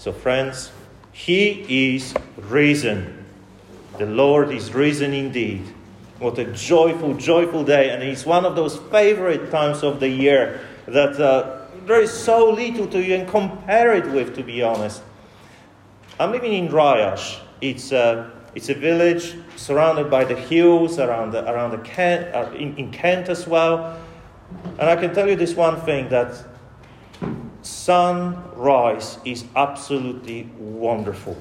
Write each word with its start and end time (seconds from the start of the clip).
So, 0.00 0.14
friends, 0.14 0.72
He 1.12 1.92
is 1.92 2.14
risen. 2.38 3.22
The 3.98 4.06
Lord 4.06 4.50
is 4.50 4.72
risen 4.72 5.12
indeed. 5.12 5.60
What 6.18 6.38
a 6.38 6.46
joyful, 6.46 7.12
joyful 7.16 7.64
day. 7.64 7.90
And 7.90 8.02
it's 8.02 8.24
one 8.24 8.46
of 8.46 8.56
those 8.56 8.78
favorite 8.90 9.50
times 9.50 9.82
of 9.82 10.00
the 10.00 10.08
year 10.08 10.62
that 10.86 11.20
uh, 11.20 11.66
there 11.84 12.00
is 12.00 12.10
so 12.10 12.48
little 12.48 12.86
to 12.86 12.98
even 12.98 13.26
compare 13.26 13.92
it 13.94 14.06
with, 14.06 14.34
to 14.36 14.42
be 14.42 14.62
honest. 14.62 15.02
I'm 16.18 16.30
living 16.30 16.54
in 16.54 16.70
Ryarsh. 16.70 17.38
It's, 17.60 17.92
uh, 17.92 18.30
it's 18.54 18.70
a 18.70 18.74
village 18.74 19.36
surrounded 19.56 20.10
by 20.10 20.24
the 20.24 20.34
hills 20.34 20.98
around, 20.98 21.32
the, 21.32 21.44
around 21.44 21.72
the 21.72 21.84
Kent, 21.84 22.34
uh, 22.34 22.50
in, 22.52 22.74
in 22.78 22.90
Kent 22.90 23.28
as 23.28 23.46
well. 23.46 24.00
And 24.78 24.88
I 24.88 24.96
can 24.96 25.14
tell 25.14 25.28
you 25.28 25.36
this 25.36 25.54
one 25.54 25.78
thing 25.82 26.08
that 26.08 26.42
sunrise 27.62 29.18
is 29.24 29.44
absolutely 29.54 30.44
wonderful. 30.58 31.36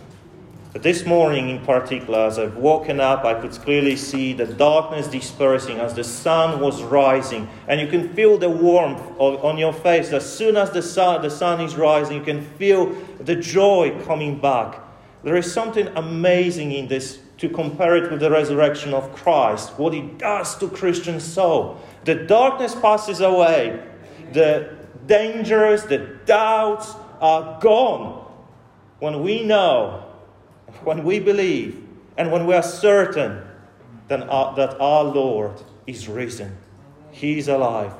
But 0.71 0.83
this 0.83 1.03
morning, 1.03 1.49
in 1.49 1.65
particular, 1.65 2.27
as 2.27 2.37
I've 2.37 2.55
woken 2.55 2.99
up, 2.99 3.25
I 3.25 3.33
could 3.33 3.51
clearly 3.53 3.95
see 3.95 4.33
the 4.33 4.45
darkness 4.45 5.07
dispersing 5.07 5.79
as 5.79 5.95
the 5.95 6.03
sun 6.03 6.59
was 6.59 6.83
rising. 6.83 7.49
And 7.67 7.81
you 7.81 7.87
can 7.87 8.13
feel 8.13 8.37
the 8.37 8.51
warmth 8.51 9.01
on 9.17 9.57
your 9.57 9.73
face. 9.73 10.11
As 10.11 10.31
soon 10.31 10.57
as 10.57 10.69
the 10.69 10.83
sun, 10.83 11.23
the 11.23 11.31
sun 11.31 11.59
is 11.59 11.75
rising, 11.75 12.17
you 12.17 12.23
can 12.23 12.41
feel 12.41 12.93
the 13.19 13.35
joy 13.35 13.99
coming 14.05 14.39
back. 14.39 14.79
There 15.23 15.35
is 15.35 15.51
something 15.51 15.87
amazing 15.95 16.71
in 16.71 16.87
this 16.87 17.19
to 17.39 17.49
compare 17.49 17.95
it 17.95 18.11
with 18.11 18.19
the 18.19 18.29
resurrection 18.29 18.93
of 18.93 19.11
Christ, 19.13 19.71
what 19.79 19.95
it 19.95 20.19
does 20.19 20.55
to 20.59 20.67
Christian 20.69 21.19
soul. 21.19 21.79
The 22.05 22.15
darkness 22.15 22.75
passes 22.75 23.21
away, 23.21 23.81
the 24.33 24.77
dangers, 25.05 25.83
the 25.83 25.97
doubts 26.25 26.93
are 27.21 27.59
gone 27.61 28.25
when 28.99 29.23
we 29.23 29.43
know, 29.43 30.05
when 30.83 31.03
we 31.03 31.19
believe, 31.19 31.83
and 32.17 32.31
when 32.31 32.45
we 32.45 32.53
are 32.53 32.63
certain 32.63 33.41
that 34.07 34.27
our, 34.29 34.55
that 34.55 34.79
our 34.79 35.03
Lord 35.03 35.61
is 35.87 36.07
risen. 36.07 36.57
He 37.11 37.37
is 37.37 37.47
alive. 37.47 37.93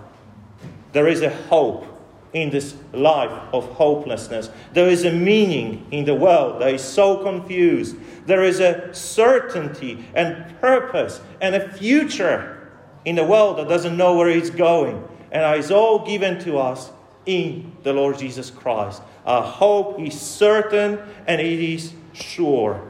There 0.92 1.08
is 1.08 1.22
a 1.22 1.30
hope 1.30 1.86
in 2.34 2.50
this 2.50 2.76
life 2.94 3.32
of 3.54 3.66
hopelessness. 3.72 4.50
There 4.74 4.88
is 4.88 5.06
a 5.06 5.12
meaning 5.12 5.88
in 5.92 6.06
the 6.06 6.14
world 6.14 6.62
that 6.62 6.74
is 6.74 6.84
so 6.84 7.24
confused. 7.24 7.96
There 8.26 8.44
is 8.44 8.60
a 8.60 8.94
certainty 8.94 10.06
and 10.14 10.60
purpose 10.60 11.22
and 11.42 11.56
a 11.56 11.72
future 11.72 12.70
in 13.06 13.16
the 13.16 13.24
world 13.24 13.58
that 13.58 13.68
doesn't 13.68 13.98
know 13.98 14.16
where 14.16 14.30
it's 14.30 14.50
going. 14.50 15.08
And 15.32 15.60
it's 15.60 15.72
all 15.72 16.06
given 16.06 16.40
to 16.44 16.58
us 16.58 16.92
in 17.26 17.72
the 17.84 17.94
Lord 17.94 18.18
Jesus 18.18 18.50
Christ. 18.50 19.02
Our 19.26 19.44
hope 19.44 20.00
is 20.00 20.20
certain 20.20 21.00
and 21.28 21.40
it 21.40 21.60
is 21.60 21.94
sure. 22.14 22.82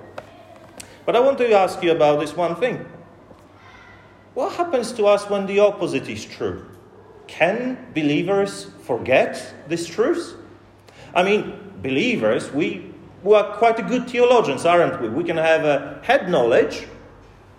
But 1.05 1.15
I 1.15 1.19
want 1.19 1.37
to 1.39 1.51
ask 1.51 1.81
you 1.83 1.91
about 1.91 2.19
this 2.19 2.35
one 2.35 2.55
thing. 2.55 2.85
What 4.35 4.53
happens 4.53 4.91
to 4.93 5.05
us 5.05 5.29
when 5.29 5.47
the 5.47 5.59
opposite 5.59 6.07
is 6.07 6.23
true? 6.23 6.65
Can 7.27 7.77
believers 7.93 8.67
forget 8.83 9.53
these 9.67 9.85
truths? 9.85 10.35
I 11.13 11.23
mean, 11.23 11.53
believers, 11.81 12.51
we, 12.51 12.91
we 13.23 13.35
are 13.35 13.55
quite 13.57 13.85
good 13.87 14.09
theologians, 14.09 14.65
aren't 14.65 15.01
we? 15.01 15.09
We 15.09 15.23
can 15.23 15.37
have 15.37 15.65
a 15.65 15.99
head 16.03 16.29
knowledge, 16.29 16.87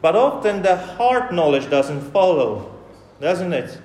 but 0.01 0.17
often 0.17 0.63
the 0.63 0.77
heart 0.77 1.35
knowledge 1.35 1.69
doesn't 1.69 2.01
follow, 2.13 2.75
doesn't 3.21 3.53
it? 3.53 3.81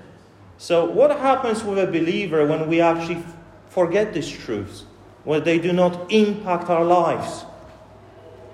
So, 0.57 0.85
what 0.85 1.19
happens 1.19 1.63
with 1.63 1.79
a 1.79 1.87
believer 1.87 2.45
when 2.45 2.69
we 2.69 2.79
actually 2.79 3.23
forget 3.69 4.13
these 4.13 4.29
truths, 4.29 4.85
when 5.23 5.43
they 5.43 5.59
do 5.59 5.73
not 5.73 6.11
impact 6.11 6.69
our 6.69 6.85
lives? 6.85 7.45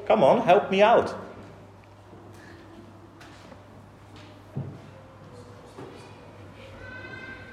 Come 0.07 0.23
on, 0.23 0.41
help 0.41 0.71
me 0.71 0.81
out. 0.81 1.13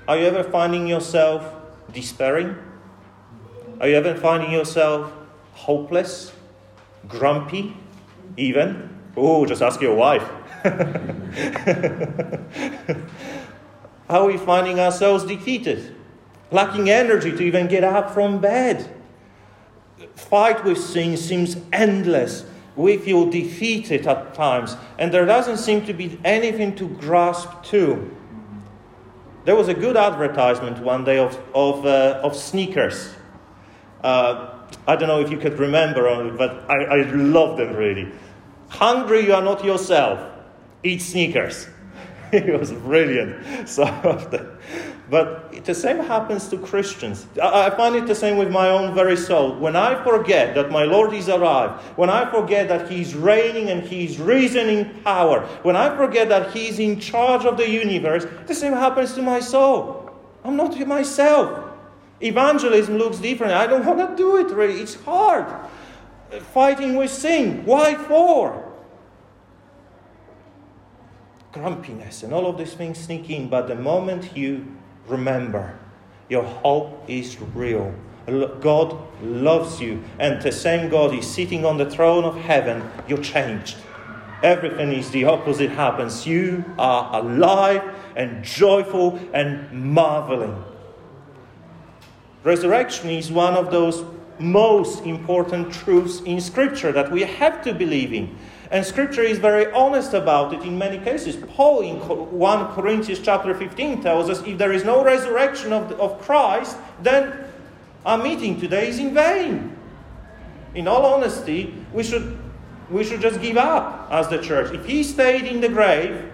Are 0.09 0.17
you 0.17 0.25
ever 0.25 0.43
finding 0.43 0.87
yourself 0.87 1.45
despairing? 1.93 2.57
Are 3.79 3.89
you 3.89 3.97
ever 3.97 4.15
finding 4.15 4.51
yourself 4.51 5.13
hopeless, 5.53 6.33
grumpy, 7.07 7.77
even? 8.39 8.89
Oh, 9.15 9.45
just 9.45 9.61
ask 9.61 9.83
your 9.83 9.95
wife. 9.95 10.27
Are 14.09 14.25
we 14.25 14.39
finding 14.39 14.81
ourselves 14.81 15.25
defeated, 15.25 15.95
lacking 16.51 16.89
energy 16.89 17.31
to 17.31 17.43
even 17.43 17.69
get 17.69 17.85
up 17.85 18.11
from 18.13 18.41
bed? 18.41 18.89
The 19.99 20.07
fight 20.07 20.65
with 20.65 20.79
sin 20.79 21.17
seems 21.17 21.57
endless. 21.73 22.47
We 22.75 22.97
feel 22.97 23.29
defeated 23.29 24.07
at 24.07 24.35
times, 24.35 24.77
and 24.99 25.13
there 25.13 25.27
doesn't 25.27 25.59
seem 25.59 25.85
to 25.87 25.93
be 25.93 26.19
anything 26.25 26.75
to 26.77 26.89
grasp 26.89 27.49
to. 27.65 28.17
There 29.45 29.57
was 29.57 29.69
a 29.69 29.75
good 29.75 29.97
advertisement 29.97 30.79
one 30.79 31.05
day 31.05 31.19
of, 31.19 31.39
of, 31.55 31.85
uh, 31.85 32.21
of 32.23 32.37
sneakers. 32.37 33.15
Uh, 34.03 34.59
I 34.87 34.97
don't 34.97 35.09
know 35.09 35.21
if 35.21 35.31
you 35.31 35.39
could 35.39 35.59
remember, 35.59 36.31
but 36.37 36.71
I, 36.71 36.85
I 36.85 37.03
love 37.11 37.57
them 37.57 37.75
really. 37.75 38.13
Hungry, 38.69 39.27
you 39.27 39.35
are 39.35 39.43
not 39.43 39.65
yourself. 39.65 40.21
Eat 40.83 41.03
sneakers. 41.03 41.67
it 42.33 42.59
was 42.59 42.73
brilliant. 42.73 43.69
So, 43.69 43.85
but 45.11 45.65
the 45.65 45.75
same 45.75 45.99
happens 45.99 46.49
to 46.49 46.59
Christians. 46.59 47.27
I 47.43 47.71
find 47.71 47.97
it 47.97 48.07
the 48.07 48.15
same 48.15 48.37
with 48.37 48.51
my 48.51 48.69
own 48.69 48.95
very 48.95 49.17
soul. 49.17 49.55
When 49.59 49.77
I 49.77 50.03
forget 50.05 50.55
that 50.55 50.71
my 50.71 50.85
Lord 50.85 51.13
is 51.15 51.29
arrived, 51.29 51.83
when 51.97 52.11
I 52.11 52.31
forget 52.31 52.69
that 52.69 52.91
He's 52.91 53.15
reigning 53.15 53.71
and 53.71 53.83
He's 53.83 54.19
risen 54.19 54.69
in 54.69 55.03
power, 55.03 55.41
when 55.63 55.77
I 55.77 55.95
forget 55.97 56.29
that 56.29 56.53
He's 56.53 56.79
in 56.79 57.01
charge 57.01 57.45
of 57.45 57.57
the 57.57 57.69
universe, 57.69 58.27
the 58.47 58.55
same 58.55 58.73
happens 58.73 59.15
to 59.15 59.23
my 59.23 59.41
soul. 59.41 60.11
I'm 60.45 60.57
not 60.57 60.79
myself. 60.87 61.65
Evangelism 62.21 62.99
looks 62.99 63.19
different. 63.19 63.53
I 63.53 63.67
don't 63.67 63.85
want 63.85 63.99
to 64.11 64.17
do 64.17 64.37
it 64.39 64.53
really. 64.55 64.81
It's 64.81 64.95
hard. 65.05 65.47
Fighting 66.53 66.97
with 66.97 67.11
sin. 67.11 67.65
Why 67.65 67.95
for? 67.95 68.68
Grumpiness 71.59 72.23
and 72.23 72.33
all 72.33 72.47
of 72.47 72.57
these 72.59 72.75
things 72.75 72.99
sneak 72.99 73.31
in, 73.31 73.49
but 73.49 73.69
the 73.69 73.75
moment 73.75 74.37
you 74.37 74.67
remember, 75.07 75.79
your 76.29 76.45
hope 76.45 77.05
is 77.09 77.39
real. 77.55 77.95
God 78.61 78.97
loves 79.23 79.81
you, 79.81 80.03
and 80.19 80.43
the 80.43 80.53
same 80.53 80.91
God 80.91 81.15
is 81.15 81.27
sitting 81.27 81.65
on 81.65 81.79
the 81.79 81.91
throne 81.91 82.25
of 82.25 82.37
heaven, 82.37 82.83
you're 83.09 83.23
changed. 83.23 83.77
Everything 84.43 84.93
is 84.93 85.11
the 85.11 85.25
opposite 85.25 85.71
happens. 85.71 86.27
You 86.27 86.65
are 86.79 87.21
alive 87.21 87.83
and 88.15 88.45
joyful 88.45 89.19
and 89.33 89.73
marveling. 89.73 90.63
Resurrection 92.45 93.11
is 93.11 93.33
one 93.33 93.55
of 93.55 93.71
those 93.71 94.05
most 94.39 95.05
important 95.05 95.73
truths 95.73 96.21
in 96.21 96.41
Scripture 96.41 96.93
that 96.93 97.11
we 97.11 97.23
have 97.23 97.65
to 97.65 97.75
believe 97.75 98.13
in. 98.13 98.37
And 98.71 98.85
Scripture 98.85 99.23
is 99.23 99.39
very 99.39 99.71
honest 99.73 100.13
about 100.13 100.53
it 100.53 100.63
in 100.63 100.77
many 100.77 100.99
cases. 100.99 101.37
Paul 101.55 101.81
in 101.81 101.97
1 101.97 102.75
Corinthians 102.75 103.21
chapter 103.21 103.55
15 103.55 104.03
tells 104.03 104.29
us 104.29 104.43
if 104.47 104.59
there 104.59 104.73
is 104.73 104.85
no 104.85 105.03
resurrection 105.03 105.73
of, 105.73 105.91
of 105.93 106.21
Christ, 106.21 106.77
then 107.03 107.45
our 108.05 108.19
meeting 108.19 108.61
today 108.61 108.89
is 108.89 108.99
in 108.99 109.15
vain. 109.15 109.75
In 110.75 110.87
all 110.87 111.07
honesty, 111.07 111.75
we 111.95 112.03
should, 112.03 112.39
we 112.91 113.05
should 113.05 113.23
just 113.23 113.41
give 113.41 113.57
up 113.57 114.09
as 114.11 114.29
the 114.29 114.39
church. 114.39 114.73
If 114.75 114.85
he 114.85 115.03
stayed 115.03 115.45
in 115.45 115.63
the 115.63 115.69
grave, 115.69 116.31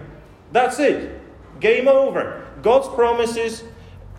that's 0.51 0.79
it. 0.79 1.21
Game 1.61 1.87
over. 1.87 2.45
God's 2.61 2.89
promises 2.89 3.63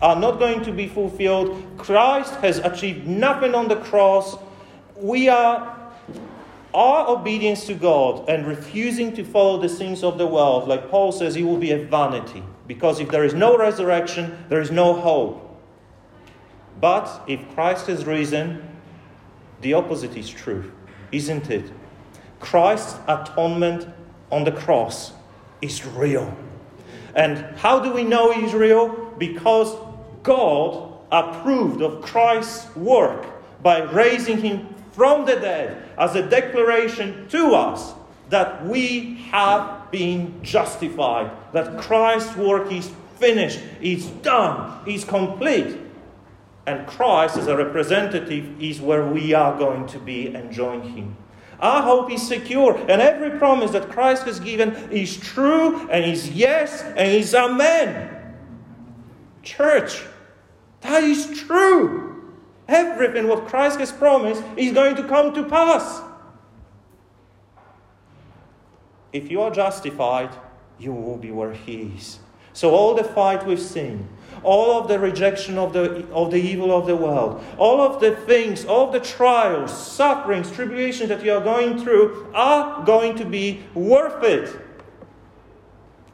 are 0.01 0.15
not 0.15 0.39
going 0.39 0.63
to 0.63 0.71
be 0.71 0.87
fulfilled. 0.87 1.63
Christ 1.77 2.33
has 2.35 2.57
achieved 2.59 3.05
nothing 3.05 3.53
on 3.53 3.67
the 3.67 3.77
cross. 3.77 4.37
We 4.95 5.29
are 5.29 5.76
our 6.77 7.09
obedience 7.09 7.65
to 7.65 7.73
God 7.73 8.29
and 8.29 8.45
refusing 8.45 9.11
to 9.15 9.23
follow 9.23 9.59
the 9.59 9.67
things 9.67 10.03
of 10.03 10.19
the 10.19 10.27
world, 10.27 10.67
like 10.67 10.91
Paul 10.91 11.11
says, 11.11 11.35
it 11.35 11.41
will 11.41 11.57
be 11.57 11.71
a 11.71 11.83
vanity. 11.83 12.43
Because 12.67 12.99
if 12.99 13.09
there 13.09 13.23
is 13.23 13.33
no 13.33 13.57
resurrection, 13.57 14.45
there 14.47 14.61
is 14.61 14.69
no 14.69 14.93
hope. 14.93 15.59
But 16.79 17.23
if 17.27 17.49
Christ 17.55 17.87
has 17.87 18.05
risen, 18.05 18.61
the 19.61 19.73
opposite 19.73 20.15
is 20.15 20.29
true, 20.29 20.71
isn't 21.11 21.49
it? 21.49 21.71
Christ's 22.39 22.99
atonement 23.07 23.87
on 24.31 24.43
the 24.43 24.51
cross 24.51 25.13
is 25.63 25.83
real. 25.83 26.31
And 27.15 27.39
how 27.57 27.79
do 27.79 27.91
we 27.91 28.03
know 28.03 28.31
he's 28.31 28.53
real? 28.53 29.15
Because 29.17 29.75
God 30.21 30.93
approved 31.11 31.81
of 31.81 32.03
Christ's 32.03 32.75
work 32.75 33.25
by 33.63 33.79
raising 33.79 34.39
him 34.39 34.75
from 34.97 35.25
the 35.27 35.35
dead 35.35 35.83
as 35.95 36.15
a 36.15 36.27
declaration 36.27 37.27
to 37.29 37.53
us 37.53 37.93
that 38.29 38.65
we 38.65 39.13
have 39.29 39.91
been 39.91 40.43
justified, 40.43 41.29
that 41.53 41.79
Christ's 41.79 42.35
work 42.35 42.71
is 42.71 42.91
finished, 43.17 43.59
is 43.79 44.07
done, 44.07 44.81
is 44.87 45.05
complete. 45.05 45.77
And 46.65 46.85
Christ, 46.87 47.37
as 47.37 47.45
a 47.45 47.55
representative, 47.55 48.61
is 48.61 48.81
where 48.81 49.05
we 49.05 49.35
are 49.35 49.57
going 49.57 49.85
to 49.87 49.99
be 49.99 50.33
and 50.33 50.51
join 50.51 50.81
Him. 50.81 51.15
Our 51.59 51.83
hope 51.83 52.11
is 52.11 52.27
secure, 52.27 52.75
and 52.75 52.99
every 52.99 53.37
promise 53.37 53.71
that 53.71 53.89
Christ 53.89 54.23
has 54.23 54.39
given 54.39 54.73
is 54.91 55.15
true, 55.15 55.87
and 55.89 56.03
is 56.03 56.31
yes, 56.31 56.81
and 56.81 57.13
is 57.13 57.35
amen. 57.35 58.35
Church, 59.43 60.03
that 60.81 61.03
is 61.03 61.39
true. 61.39 62.16
Everything 62.67 63.27
what 63.27 63.47
Christ 63.47 63.79
has 63.79 63.91
promised 63.91 64.43
is 64.57 64.73
going 64.73 64.95
to 64.97 65.03
come 65.07 65.33
to 65.33 65.43
pass. 65.43 66.01
If 69.13 69.31
you 69.31 69.41
are 69.41 69.51
justified, 69.51 70.29
you 70.77 70.91
will 70.91 71.17
be 71.17 71.31
where 71.31 71.53
He 71.53 71.93
is. 71.95 72.19
So, 72.51 72.71
all 72.71 72.95
the 72.95 73.03
fight 73.03 73.45
with 73.45 73.61
sin, 73.61 74.09
all 74.43 74.79
of 74.79 74.87
the 74.87 74.99
rejection 74.99 75.57
of 75.57 75.73
the, 75.73 76.07
of 76.11 76.31
the 76.31 76.37
evil 76.37 76.75
of 76.75 76.87
the 76.87 76.95
world, 76.95 77.43
all 77.57 77.81
of 77.81 78.01
the 78.01 78.15
things, 78.15 78.65
all 78.65 78.91
the 78.91 78.99
trials, 78.99 79.71
sufferings, 79.71 80.51
tribulations 80.51 81.09
that 81.09 81.23
you 81.23 81.33
are 81.33 81.43
going 81.43 81.79
through 81.79 82.31
are 82.33 82.83
going 82.83 83.15
to 83.17 83.25
be 83.25 83.63
worth 83.75 84.23
it. 84.23 84.59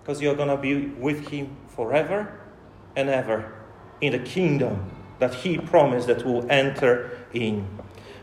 Because 0.02 0.22
you're 0.22 0.36
going 0.36 0.50
to 0.50 0.58
be 0.58 0.88
with 0.88 1.30
Him 1.30 1.56
forever 1.68 2.40
and 2.96 3.10
ever 3.10 3.54
in 4.02 4.12
the 4.12 4.20
kingdom 4.20 4.93
that 5.20 5.34
He 5.34 5.58
promised 5.58 6.08
that 6.08 6.26
we'll 6.26 6.50
enter 6.52 7.18
in. 7.34 7.68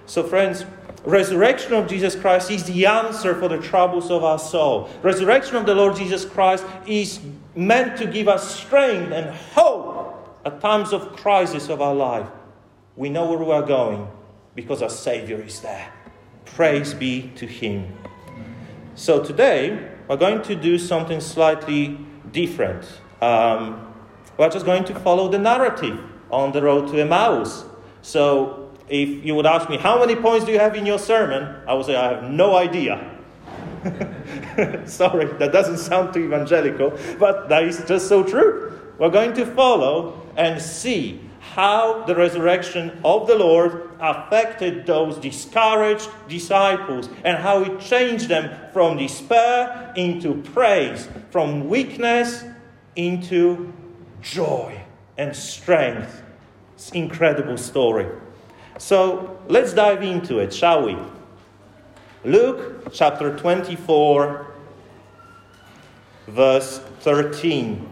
So, 0.06 0.22
friends, 0.22 0.64
resurrection 1.04 1.74
of 1.74 1.88
Jesus 1.88 2.14
Christ 2.14 2.50
is 2.50 2.64
the 2.64 2.86
answer 2.86 3.34
for 3.34 3.48
the 3.48 3.58
troubles 3.58 4.10
of 4.10 4.24
our 4.24 4.38
soul. 4.38 4.90
Resurrection 5.02 5.56
of 5.56 5.66
the 5.66 5.74
Lord 5.74 5.96
Jesus 5.96 6.24
Christ 6.24 6.64
is 6.86 7.20
meant 7.54 7.96
to 7.98 8.06
give 8.06 8.28
us 8.28 8.56
strength 8.56 9.12
and 9.12 9.30
hope 9.30 10.40
at 10.44 10.60
times 10.60 10.92
of 10.92 11.16
crisis 11.16 11.68
of 11.68 11.80
our 11.80 11.94
life. 11.94 12.26
We 12.96 13.08
know 13.08 13.28
where 13.28 13.38
we 13.38 13.52
are 13.52 13.62
going 13.62 14.08
because 14.54 14.82
our 14.82 14.90
Savior 14.90 15.40
is 15.40 15.60
there. 15.60 15.92
Praise 16.44 16.92
be 16.92 17.30
to 17.36 17.46
Him. 17.46 17.96
So 18.94 19.22
today, 19.22 19.88
we're 20.08 20.16
going 20.16 20.42
to 20.42 20.56
do 20.56 20.78
something 20.78 21.20
slightly 21.20 21.98
different. 22.32 22.84
Um, 23.22 23.94
we're 24.36 24.50
just 24.50 24.66
going 24.66 24.84
to 24.84 24.94
follow 25.00 25.28
the 25.28 25.38
narrative 25.38 26.00
on 26.30 26.52
the 26.52 26.62
road 26.62 26.88
to 26.92 27.00
Emmaus. 27.00 27.64
So 28.02 28.70
if 28.88 29.24
you 29.24 29.34
would 29.34 29.46
ask 29.46 29.70
me, 29.70 29.76
how 29.76 29.98
many 29.98 30.16
points 30.16 30.44
do 30.44 30.52
you 30.52 30.58
have 30.58 30.74
in 30.74 30.84
your 30.84 30.98
sermon? 30.98 31.56
I 31.66 31.74
would 31.74 31.86
say, 31.86 31.94
I 31.94 32.14
have 32.14 32.30
no 32.30 32.56
idea. 32.56 33.18
Sorry, 34.84 35.26
that 35.38 35.52
doesn't 35.52 35.78
sound 35.78 36.12
too 36.12 36.24
evangelical, 36.24 36.98
but 37.18 37.48
that 37.48 37.64
is 37.64 37.82
just 37.86 38.08
so 38.08 38.22
true. 38.22 38.78
We're 38.98 39.10
going 39.10 39.32
to 39.34 39.46
follow 39.46 40.20
and 40.36 40.60
see 40.60 41.20
how 41.40 42.04
the 42.04 42.14
resurrection 42.14 43.00
of 43.04 43.26
the 43.26 43.36
Lord 43.36 43.90
affected 44.00 44.86
those 44.86 45.16
discouraged 45.18 46.08
disciples 46.28 47.08
and 47.24 47.38
how 47.38 47.62
it 47.62 47.80
changed 47.80 48.28
them 48.28 48.54
from 48.72 48.98
despair 48.98 49.92
into 49.96 50.34
praise, 50.42 51.08
from 51.30 51.68
weakness 51.68 52.44
into 52.96 53.72
joy 54.20 54.80
and 55.16 55.34
strength. 55.34 56.22
It's 56.74 56.90
incredible 56.90 57.56
story. 57.56 58.06
So 58.78 59.38
let's 59.48 59.72
dive 59.72 60.02
into 60.02 60.38
it, 60.38 60.52
shall 60.54 60.86
we? 60.86 60.96
Luke 62.24 62.92
chapter 62.92 63.36
24, 63.36 64.46
verse 66.26 66.78
13. 67.00 67.86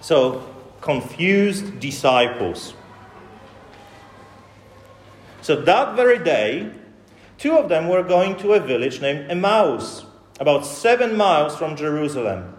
So, 0.00 0.46
confused 0.80 1.78
disciples. 1.80 2.74
So, 5.42 5.56
that 5.56 5.96
very 5.96 6.18
day, 6.18 6.70
two 7.38 7.56
of 7.56 7.68
them 7.68 7.88
were 7.88 8.02
going 8.02 8.36
to 8.36 8.54
a 8.54 8.60
village 8.60 9.00
named 9.00 9.30
Emmaus, 9.30 10.04
about 10.38 10.64
seven 10.64 11.16
miles 11.16 11.56
from 11.56 11.76
Jerusalem. 11.76 12.56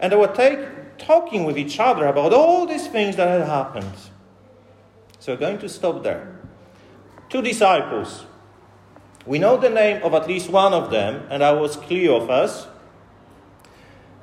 And 0.00 0.12
they 0.12 0.16
were 0.16 0.28
take, 0.28 0.58
talking 1.04 1.44
with 1.44 1.58
each 1.58 1.78
other 1.78 2.06
about 2.06 2.32
all 2.32 2.66
these 2.66 2.86
things 2.88 3.16
that 3.16 3.28
had 3.28 3.48
happened. 3.48 3.94
So, 5.18 5.34
we're 5.34 5.40
going 5.40 5.58
to 5.58 5.68
stop 5.68 6.02
there 6.02 6.34
two 7.34 7.42
disciples. 7.42 8.26
We 9.26 9.40
know 9.40 9.56
the 9.56 9.68
name 9.68 10.04
of 10.04 10.14
at 10.14 10.28
least 10.28 10.50
one 10.50 10.72
of 10.72 10.92
them, 10.92 11.26
and 11.30 11.42
that 11.42 11.58
was 11.58 11.74
clear 11.74 12.10
Cleophas. 12.10 12.68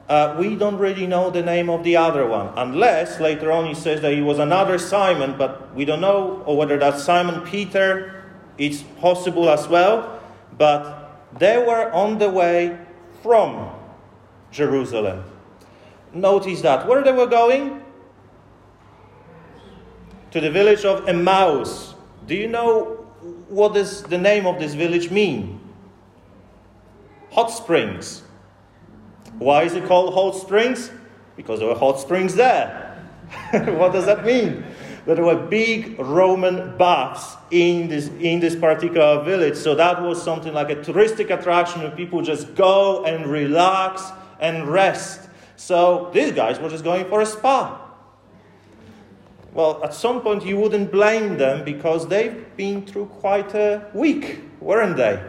Uh, 0.08 0.38
we 0.40 0.56
don't 0.56 0.78
really 0.78 1.08
know 1.08 1.30
the 1.30 1.42
name 1.42 1.70
of 1.70 1.84
the 1.84 1.98
other 1.98 2.26
one, 2.26 2.54
unless 2.56 3.20
later 3.20 3.52
on 3.52 3.66
he 3.66 3.74
says 3.74 4.00
that 4.02 4.14
he 4.14 4.22
was 4.22 4.40
another 4.40 4.78
Simon, 4.78 5.38
but 5.38 5.76
we 5.76 5.84
don't 5.84 6.00
know, 6.00 6.42
or 6.46 6.56
whether 6.56 6.78
that's 6.78 7.04
Simon 7.04 7.42
Peter, 7.42 8.24
it's 8.58 8.82
possible 8.82 9.50
as 9.50 9.68
well. 9.68 10.22
But 10.58 11.28
they 11.38 11.58
were 11.58 11.92
on 11.92 12.18
the 12.18 12.30
way 12.30 12.78
from 13.22 13.72
Jerusalem. 14.52 15.24
Notice 16.14 16.62
that. 16.62 16.88
Where 16.88 17.04
they 17.04 17.12
were 17.12 17.28
going? 17.28 17.82
To 20.32 20.42
the 20.42 20.52
village 20.52 20.86
of 20.86 21.08
Emmaus. 21.08 21.96
Do 22.28 22.36
you 22.36 22.48
know 22.48 23.02
what 23.50 23.74
does 23.74 24.04
the 24.04 24.18
name 24.18 24.46
of 24.46 24.60
this 24.60 24.74
village 24.74 25.12
mean? 25.12 25.60
Hot 27.32 27.48
springs. 27.48 28.24
Why 29.38 29.64
is 29.64 29.74
it 29.74 29.86
called 29.86 30.14
hot 30.14 30.36
springs? 30.36 30.92
Because 31.36 31.60
there 31.60 31.70
were 31.70 31.76
hot 31.76 32.00
springs 32.00 32.36
there. 32.36 33.04
what 33.52 33.94
does 33.94 34.06
that 34.06 34.26
mean? 34.26 34.64
That 35.06 35.16
there 35.16 35.26
were 35.26 35.48
big 35.48 35.98
Roman 36.00 36.78
baths 36.78 37.38
in 37.50 37.88
this, 37.88 38.10
in 38.20 38.40
this 38.40 38.56
particular 38.56 39.24
village. 39.24 39.56
So 39.56 39.74
that 39.76 40.02
was 40.02 40.22
something 40.22 40.54
like 40.54 40.70
a 40.70 40.76
touristic 40.76 41.36
attraction 41.36 41.82
where 41.82 41.92
people 41.92 42.22
just 42.22 42.54
go 42.56 43.04
and 43.06 43.26
relax 43.26 44.12
and 44.40 44.68
rest. 44.68 45.30
So 45.62 46.10
these 46.12 46.32
guys 46.32 46.60
were 46.60 46.70
just 46.70 46.84
going 46.84 47.06
for 47.06 47.22
a 47.22 47.26
spa. 47.26 47.80
Well, 49.54 49.84
at 49.84 49.94
some 49.94 50.22
point 50.22 50.44
you 50.44 50.58
wouldn't 50.58 50.92
blame 50.92 51.38
them 51.38 51.64
because 51.64 52.08
they've 52.08 52.44
been 52.58 52.84
through 52.88 53.06
quite 53.06 53.54
a 53.54 53.86
week, 53.94 54.40
weren't 54.60 54.98
they? 54.98 55.24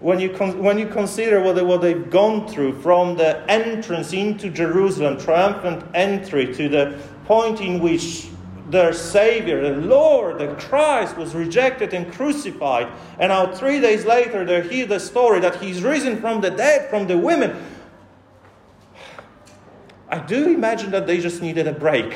When 0.00 0.20
you, 0.20 0.28
con- 0.28 0.62
when 0.62 0.78
you 0.78 0.86
consider 0.86 1.40
what, 1.40 1.54
they, 1.54 1.62
what 1.62 1.80
they've 1.80 2.10
gone 2.10 2.46
through 2.46 2.82
from 2.82 3.16
the 3.16 3.42
entrance 3.50 4.12
into 4.12 4.50
Jerusalem, 4.50 5.18
triumphant 5.18 5.82
entry, 5.94 6.52
to 6.52 6.68
the 6.68 6.98
point 7.24 7.62
in 7.62 7.80
which 7.80 8.28
their 8.68 8.92
Savior, 8.92 9.62
the 9.62 9.80
Lord, 9.80 10.40
the 10.40 10.54
Christ, 10.56 11.16
was 11.16 11.34
rejected 11.34 11.94
and 11.94 12.12
crucified, 12.12 12.88
and 13.18 13.30
now 13.30 13.54
three 13.54 13.80
days 13.80 14.04
later 14.04 14.44
they 14.44 14.68
hear 14.68 14.84
the 14.84 15.00
story 15.00 15.40
that 15.40 15.56
He's 15.56 15.82
risen 15.82 16.20
from 16.20 16.42
the 16.42 16.50
dead, 16.50 16.90
from 16.90 17.06
the 17.06 17.16
women. 17.16 17.56
I 20.08 20.18
do 20.18 20.48
imagine 20.48 20.90
that 20.92 21.06
they 21.06 21.18
just 21.18 21.42
needed 21.42 21.66
a 21.66 21.72
break 21.72 22.14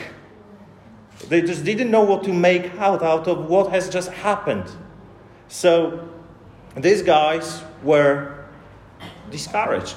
they 1.27 1.43
just 1.43 1.65
didn't 1.65 1.91
know 1.91 2.05
what 2.05 2.25
to 2.25 2.33
make 2.33 2.75
out 2.77 3.03
out 3.03 3.27
of 3.27 3.47
what 3.47 3.71
has 3.71 3.89
just 3.89 4.11
happened. 4.11 4.71
So 5.49 6.09
these 6.77 7.03
guys 7.03 7.63
were 7.83 8.45
discouraged. 9.31 9.97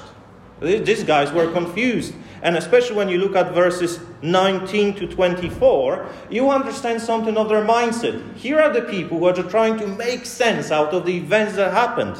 These 0.60 1.04
guys 1.04 1.32
were 1.32 1.50
confused. 1.52 2.14
And 2.42 2.56
especially 2.56 2.96
when 2.96 3.08
you 3.08 3.18
look 3.18 3.36
at 3.36 3.54
verses 3.54 4.00
19 4.22 4.94
to 4.96 5.06
24, 5.06 6.08
you 6.28 6.50
understand 6.50 7.00
something 7.00 7.36
of 7.36 7.48
their 7.48 7.64
mindset. 7.64 8.36
Here 8.36 8.58
are 8.58 8.72
the 8.72 8.82
people 8.82 9.18
who 9.18 9.26
are 9.26 9.34
trying 9.34 9.78
to 9.78 9.86
make 9.86 10.26
sense 10.26 10.70
out 10.70 10.92
of 10.92 11.06
the 11.06 11.16
events 11.16 11.54
that 11.54 11.72
happened. 11.72 12.16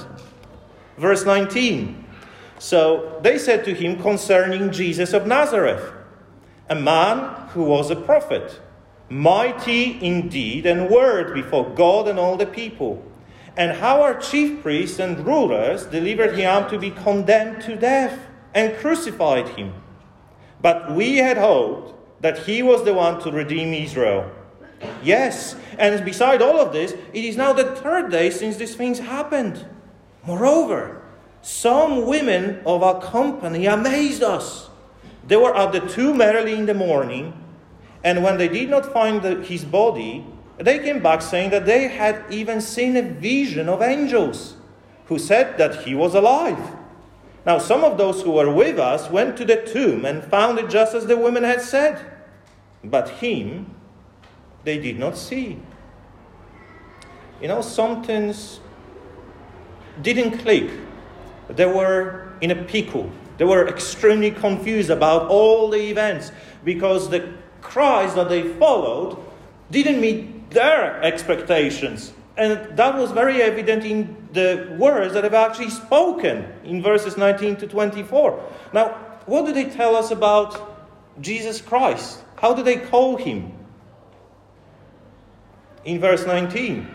Verse 0.97 1.25
19. 1.25 2.02
So 2.63 3.19
they 3.25 3.39
said 3.39 3.65
to 3.65 3.75
him 3.75 4.01
concerning 4.01 4.71
Jesus 4.71 5.13
of 5.15 5.27
Nazareth, 5.27 5.93
a 6.69 6.77
man 6.77 7.49
who 7.49 7.65
was 7.65 7.91
a 7.91 7.97
prophet 7.97 8.61
mighty 9.09 9.99
in 9.99 10.29
deed 10.29 10.65
and 10.65 10.89
word 10.89 11.35
before 11.35 11.69
God 11.71 12.07
and 12.07 12.21
all 12.21 12.37
the 12.37 12.47
people. 12.47 13.05
And 13.57 13.79
how 13.79 14.01
our 14.01 14.15
chief 14.15 14.63
priests 14.63 15.01
and 15.01 15.27
rulers 15.27 15.87
delivered 15.87 16.39
him 16.39 16.71
to 16.71 16.79
be 16.79 16.93
condemned 16.93 17.63
to 17.63 17.75
death 17.75 18.17
and 18.55 18.79
crucified 18.79 19.49
him. 19.49 19.75
But 20.61 20.95
we 20.95 21.17
had 21.17 21.39
hoped 21.39 22.23
that 22.23 22.47
he 22.47 22.63
was 22.63 22.85
the 22.85 22.95
one 22.95 23.21
to 23.23 23.33
redeem 23.33 23.75
Israel. 23.75 24.31
Yes, 25.03 25.57
and 25.79 26.05
beside 26.05 26.41
all 26.41 26.61
of 26.61 26.73
this, 26.73 26.93
it 26.93 27.25
is 27.25 27.37
now 27.37 27.53
the 27.53 27.75
third 27.75 28.13
day 28.13 28.31
since 28.31 28.57
these 28.57 28.77
things 28.77 29.01
happened. 29.01 29.67
Moreover, 30.25 31.02
some 31.43 32.07
women 32.07 32.63
of 32.65 32.83
our 32.83 33.01
company 33.01 33.67
amazed 33.67 34.23
us. 34.23 34.71
They 35.27 35.37
were 35.37 35.55
at 35.57 35.73
the 35.73 35.81
tomb 35.81 36.21
early 36.23 36.55
in 36.55 36.67
the 36.67 36.75
morning 36.75 37.35
and 38.05 38.25
when 38.25 38.39
they 38.39 38.49
did 38.49 38.69
not 38.69 38.93
find 38.93 39.23
the, 39.23 39.43
his 39.43 39.65
body, 39.65 40.27
they 40.59 40.79
came 40.79 41.03
back 41.03 41.23
saying 41.23 41.51
that 41.51 41.67
they 41.67 41.89
had 41.89 42.25
even 42.31 42.61
seen 42.61 42.97
a 42.97 43.03
vision 43.03 43.69
of 43.69 43.81
angels 43.81 44.57
who 45.07 45.19
said 45.19 45.59
that 45.59 45.85
he 45.85 45.95
was 45.95 46.15
alive. 46.15 46.77
Now, 47.45 47.59
some 47.59 47.85
of 47.85 47.99
those 47.99 48.23
who 48.23 48.33
were 48.33 48.53
with 48.53 48.79
us 48.79 49.11
went 49.11 49.37
to 49.39 49.45
the 49.45 49.57
tomb 49.57 50.05
and 50.05 50.23
found 50.23 50.59
it 50.59 50.71
just 50.71 50.95
as 50.95 51.07
the 51.07 51.17
women 51.17 51.43
had 51.43 51.61
said. 51.61 52.01
But 52.85 53.09
him 53.09 53.75
they 54.65 54.79
did 54.79 54.99
not 54.99 55.17
see. 55.17 55.59
you 57.41 57.49
know, 57.49 57.61
something 57.61 58.33
didn't 60.01 60.39
click. 60.39 60.71
They 61.55 61.67
were 61.67 62.33
in 62.41 62.51
a 62.51 62.65
pickle. 62.65 63.11
They 63.39 63.45
were 63.45 63.67
extremely 63.69 64.31
confused 64.31 64.91
about 64.91 65.29
all 65.29 65.71
the 65.71 65.91
events 65.91 66.33
because 66.65 67.11
the 67.11 67.33
Christ 67.61 68.17
that 68.17 68.29
they 68.29 68.53
followed 68.55 69.19
didn't 69.71 70.01
meet 70.01 70.51
their 70.51 71.03
expectations. 71.03 72.13
And 72.37 72.77
that 72.77 72.97
was 72.97 73.11
very 73.11 73.43
evident 73.43 73.85
in 73.85 74.29
the 74.33 74.77
words 74.79 75.15
that 75.15 75.25
have 75.25 75.35
actually 75.35 75.71
spoken 75.71 76.51
in 76.65 76.83
verses 76.83 77.17
19 77.17 77.57
to 77.57 77.67
24. 77.67 78.51
Now, 78.73 78.89
what 79.27 79.47
do 79.47 79.53
they 79.53 79.67
tell 79.67 79.97
us 79.97 80.11
about 80.11 80.77
Jesus 81.21 81.61
Christ? 81.61 82.23
How 82.37 82.55
do 82.55 82.63
they 82.63 82.77
call 82.77 83.17
him? 83.17 83.53
In 85.85 86.01
verse 86.01 86.25
19, 86.27 86.89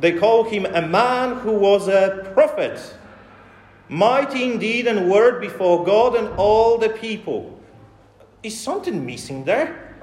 they 0.00 0.18
call 0.18 0.44
him 0.44 0.66
a 0.66 0.82
man 0.82 1.36
who 1.36 1.52
was 1.52 1.88
a 1.88 2.30
prophet, 2.34 2.96
mighty 3.88 4.44
indeed 4.50 4.86
and 4.86 5.10
word 5.10 5.40
before 5.40 5.84
God 5.84 6.16
and 6.16 6.28
all 6.38 6.78
the 6.78 6.88
people. 6.88 7.60
Is 8.42 8.58
something 8.58 9.04
missing 9.04 9.44
there? 9.44 9.94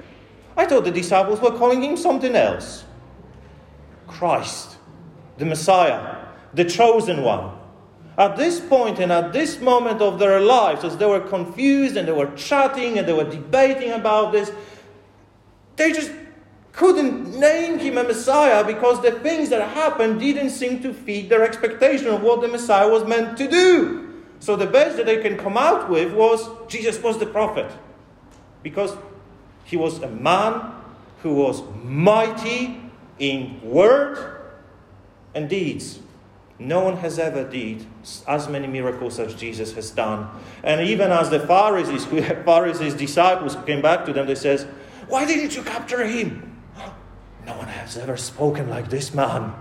I 0.56 0.66
thought 0.66 0.84
the 0.84 0.90
disciples 0.90 1.40
were 1.40 1.50
calling 1.50 1.82
him 1.82 1.96
something 1.96 2.34
else 2.34 2.84
Christ, 4.06 4.76
the 5.36 5.44
Messiah, 5.44 6.16
the 6.54 6.64
chosen 6.64 7.22
one. 7.22 7.56
At 8.16 8.36
this 8.36 8.58
point 8.58 8.98
and 8.98 9.12
at 9.12 9.32
this 9.32 9.60
moment 9.60 10.00
of 10.00 10.18
their 10.18 10.40
lives, 10.40 10.82
as 10.82 10.96
they 10.96 11.06
were 11.06 11.20
confused 11.20 11.96
and 11.96 12.08
they 12.08 12.12
were 12.12 12.30
chatting 12.34 12.98
and 12.98 13.06
they 13.06 13.12
were 13.12 13.30
debating 13.30 13.92
about 13.92 14.32
this, 14.32 14.50
they 15.76 15.92
just 15.92 16.10
couldn't 16.78 17.36
name 17.40 17.76
him 17.80 17.98
a 17.98 18.04
Messiah 18.04 18.64
because 18.64 19.02
the 19.02 19.10
things 19.10 19.48
that 19.48 19.68
happened 19.70 20.20
didn't 20.20 20.50
seem 20.50 20.80
to 20.80 20.94
feed 20.94 21.28
their 21.28 21.42
expectation 21.42 22.06
of 22.06 22.22
what 22.22 22.40
the 22.40 22.46
Messiah 22.46 22.88
was 22.88 23.04
meant 23.04 23.36
to 23.36 23.48
do. 23.48 24.22
So 24.38 24.54
the 24.54 24.68
best 24.68 24.96
that 24.96 25.04
they 25.04 25.20
can 25.20 25.36
come 25.36 25.58
out 25.58 25.90
with 25.90 26.14
was 26.14 26.48
Jesus 26.68 27.02
was 27.02 27.18
the 27.18 27.26
prophet. 27.26 27.68
Because 28.62 28.96
he 29.64 29.76
was 29.76 30.00
a 30.04 30.08
man 30.08 30.72
who 31.24 31.34
was 31.34 31.64
mighty 31.82 32.80
in 33.18 33.60
word 33.60 34.40
and 35.34 35.48
deeds. 35.48 35.98
No 36.60 36.84
one 36.84 36.98
has 36.98 37.18
ever 37.18 37.42
did 37.42 37.86
as 38.28 38.48
many 38.48 38.68
miracles 38.68 39.18
as 39.18 39.34
Jesus 39.34 39.72
has 39.72 39.90
done. 39.90 40.28
And 40.62 40.80
even 40.80 41.10
as 41.10 41.28
the 41.28 41.40
Pharisees, 41.40 42.04
Pharisees 42.44 42.94
disciples 42.94 43.56
came 43.66 43.82
back 43.82 44.06
to 44.06 44.12
them, 44.12 44.28
they 44.28 44.36
says, 44.36 44.64
"Why 45.08 45.26
didn't 45.26 45.56
you 45.56 45.64
capture 45.64 46.06
him? 46.06 46.47
No 47.48 47.56
one 47.56 47.68
has 47.68 47.96
ever 47.96 48.16
spoken 48.16 48.68
like 48.68 48.90
this 48.90 49.12
man." 49.14 49.54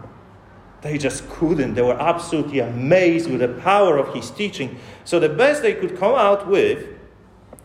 They 0.82 0.98
just 0.98 1.27
couldn't. 1.29 1.74
They 1.74 1.82
were 1.82 2.00
absolutely 2.00 2.60
amazed 2.60 3.29
with 3.32 3.39
the 3.39 3.48
power 3.48 3.98
of 3.98 4.13
his 4.13 4.29
teaching. 4.29 4.77
So 5.06 5.20
the 5.20 5.29
best 5.29 5.63
they 5.63 5.74
could 5.74 5.98
come 5.98 6.13
out 6.13 6.48
with 6.48 6.86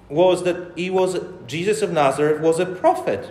was 0.09 0.45
that 0.45 0.57
he 0.77 0.89
was 0.91 1.19
Jesus 1.47 1.83
of 1.83 1.93
Nazareth 1.93 2.41
was 2.41 2.59
a 2.59 2.67
prophet. 2.67 3.31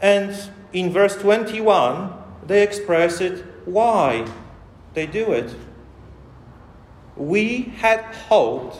And 0.00 0.34
in 0.72 0.90
verse 0.90 1.16
21, 1.16 2.12
they 2.46 2.62
express 2.62 3.20
it 3.20 3.44
why 3.64 4.26
they 4.94 5.06
do 5.06 5.32
it. 5.32 5.54
We 7.16 7.72
had 7.76 8.00
hoped 8.28 8.78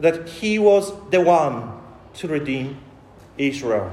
that 0.00 0.28
he 0.28 0.58
was 0.58 0.92
the 1.10 1.20
one 1.20 1.72
to 2.14 2.28
redeem 2.28 2.78
Israel. 3.36 3.90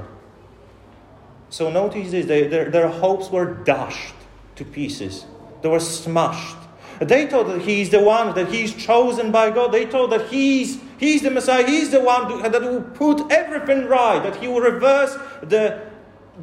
So 1.53 1.69
notice 1.69 2.09
this 2.09 2.25
they, 2.25 2.47
their, 2.47 2.71
their 2.71 2.87
hopes 2.87 3.29
were 3.29 3.45
dashed 3.45 4.15
to 4.55 4.65
pieces, 4.65 5.25
they 5.61 5.69
were 5.69 5.79
smashed. 5.79 6.57
They 6.99 7.27
thought 7.27 7.47
that 7.47 7.61
he's 7.61 7.89
the 7.89 7.99
one, 7.99 8.33
that 8.35 8.49
he's 8.49 8.73
chosen 8.73 9.31
by 9.31 9.49
God. 9.49 9.71
They 9.71 9.85
thought 9.85 10.11
that 10.11 10.27
he's 10.27 10.79
He's 11.03 11.21
the 11.21 11.31
Messiah. 11.31 11.67
He's 11.67 11.89
the 11.89 11.99
one 11.99 12.41
that 12.41 12.61
will 12.61 12.81
put 12.81 13.29
everything 13.29 13.87
right, 13.87 14.23
that 14.23 14.37
he 14.37 14.47
will 14.47 14.61
reverse 14.61 15.17
the, 15.41 15.81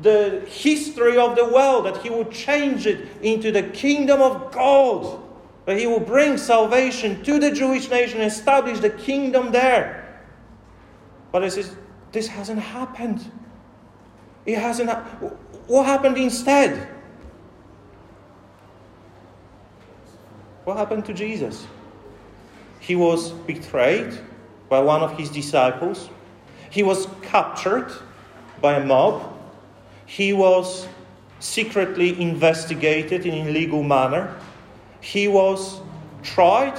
the 0.02 0.46
history 0.46 1.16
of 1.16 1.34
the 1.34 1.46
world, 1.46 1.86
that 1.86 1.96
he 2.02 2.10
will 2.10 2.26
change 2.26 2.86
it 2.86 3.08
into 3.22 3.52
the 3.52 3.62
kingdom 3.62 4.20
of 4.20 4.52
God, 4.52 5.22
that 5.64 5.78
he 5.78 5.86
will 5.86 6.00
bring 6.00 6.36
salvation 6.36 7.24
to 7.24 7.38
the 7.38 7.50
Jewish 7.52 7.88
nation 7.88 8.20
establish 8.20 8.80
the 8.80 8.90
kingdom 8.90 9.50
there. 9.50 10.20
But 11.32 11.40
this, 11.40 11.56
is, 11.56 11.74
this 12.12 12.26
hasn't 12.26 12.60
happened. 12.60 13.32
It 14.52 14.58
hasn't. 14.58 14.90
What 15.68 15.86
happened 15.86 16.16
instead? 16.16 16.88
What 20.64 20.76
happened 20.76 21.04
to 21.06 21.14
Jesus? 21.14 21.66
He 22.80 22.96
was 22.96 23.30
betrayed 23.30 24.18
by 24.68 24.80
one 24.80 25.02
of 25.02 25.16
his 25.16 25.30
disciples. 25.30 26.10
He 26.70 26.82
was 26.82 27.06
captured 27.22 27.92
by 28.60 28.74
a 28.74 28.84
mob. 28.84 29.38
He 30.06 30.32
was 30.32 30.88
secretly 31.38 32.20
investigated 32.20 33.26
in 33.26 33.46
a 33.46 33.50
legal 33.50 33.84
manner. 33.84 34.36
He 35.00 35.28
was 35.28 35.80
tried, 36.22 36.78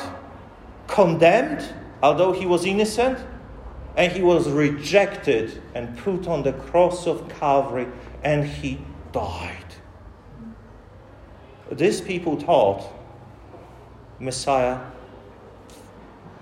condemned, 0.87 1.73
although 2.03 2.33
he 2.33 2.45
was 2.45 2.65
innocent, 2.65 3.17
and 3.95 4.12
he 4.12 4.21
was 4.21 4.50
rejected 4.50 5.62
and 5.75 5.98
put 5.98 6.27
on 6.27 6.43
the 6.43 6.53
cross 6.53 7.07
of 7.07 7.27
Calvary, 7.39 7.88
and 8.24 8.45
he 8.45 8.79
died. 9.12 9.65
These 11.71 12.01
people 12.01 12.39
thought 12.39 12.83
Messiah, 14.19 14.79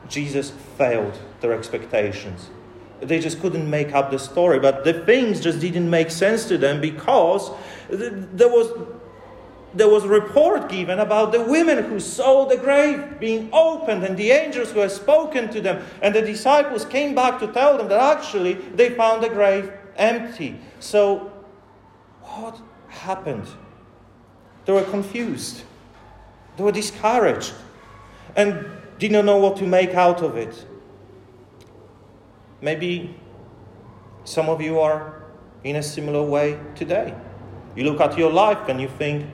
Jesus 0.08 0.52
failed 0.78 1.18
their 1.42 1.54
expectations. 1.54 2.50
They 3.00 3.20
just 3.20 3.40
couldn't 3.40 3.70
make 3.70 3.94
up 3.94 4.12
the 4.12 4.20
story, 4.20 4.60
but 4.60 4.84
the 4.84 4.94
things 5.06 5.40
just 5.40 5.60
didn't 5.60 5.90
make 5.90 6.12
sense 6.12 6.46
to 6.50 6.58
them 6.58 6.82
because 6.82 7.52
there 7.90 8.50
was 8.50 8.72
there 9.74 9.88
was 9.88 10.04
a 10.04 10.08
report 10.08 10.70
given 10.70 11.00
about 11.00 11.32
the 11.32 11.42
women 11.42 11.84
who 11.84 12.00
saw 12.00 12.46
the 12.46 12.58
grave 12.58 13.20
being 13.20 13.50
opened 13.54 14.04
and 14.04 14.18
the 14.18 14.32
angels 14.32 14.72
who 14.72 14.80
had 14.80 14.92
spoken 14.92 15.50
to 15.50 15.62
them. 15.62 15.86
And 16.02 16.14
the 16.16 16.22
disciples 16.22 16.86
came 16.86 17.14
back 17.14 17.40
to 17.40 17.48
tell 17.48 17.78
them 17.78 17.88
that 17.90 18.18
actually 18.18 18.54
they 18.54 18.90
found 18.90 19.24
the 19.24 19.30
grave 19.30 19.72
empty. 19.96 20.60
So, 20.80 21.32
what 22.22 22.60
happened? 22.88 23.48
They 24.66 24.74
were 24.74 24.84
confused, 24.84 25.64
they 26.58 26.64
were 26.64 26.72
discouraged, 26.72 27.54
and 28.36 28.66
didn't 28.98 29.26
know 29.26 29.38
what 29.38 29.58
to 29.58 29.66
make 29.66 29.94
out 29.94 30.22
of 30.22 30.36
it. 30.36 30.66
Maybe 32.62 33.16
some 34.26 34.50
of 34.50 34.62
you 34.62 34.80
are 34.80 35.24
in 35.64 35.78
a 35.78 35.84
similar 35.84 36.24
way 36.24 36.60
today. 36.76 37.16
You 37.76 37.84
look 37.86 38.02
at 38.02 38.18
your 38.18 38.32
life 38.32 38.68
and 38.68 38.82
you 38.82 38.90
think 38.90 39.26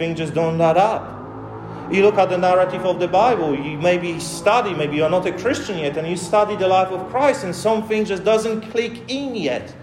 things 0.00 0.16
just 0.16 0.32
don't 0.32 0.58
add 0.58 0.78
up. 0.78 1.92
You 1.92 2.02
look 2.02 2.16
at 2.16 2.30
the 2.30 2.38
narrative 2.38 2.86
of 2.86 2.98
the 2.98 3.06
Bible, 3.06 3.54
you 3.54 3.76
maybe 3.76 4.18
study, 4.18 4.72
maybe 4.72 4.96
you're 4.96 5.10
not 5.10 5.26
a 5.26 5.32
Christian 5.32 5.78
yet, 5.78 5.94
and 5.98 6.08
you 6.08 6.16
study 6.16 6.56
the 6.56 6.66
life 6.66 6.88
of 6.88 7.10
Christ, 7.10 7.44
and 7.44 7.54
something 7.54 8.06
just 8.06 8.24
doesn't 8.24 8.62
click 8.70 9.10
in 9.10 9.36
yet. 9.36 9.74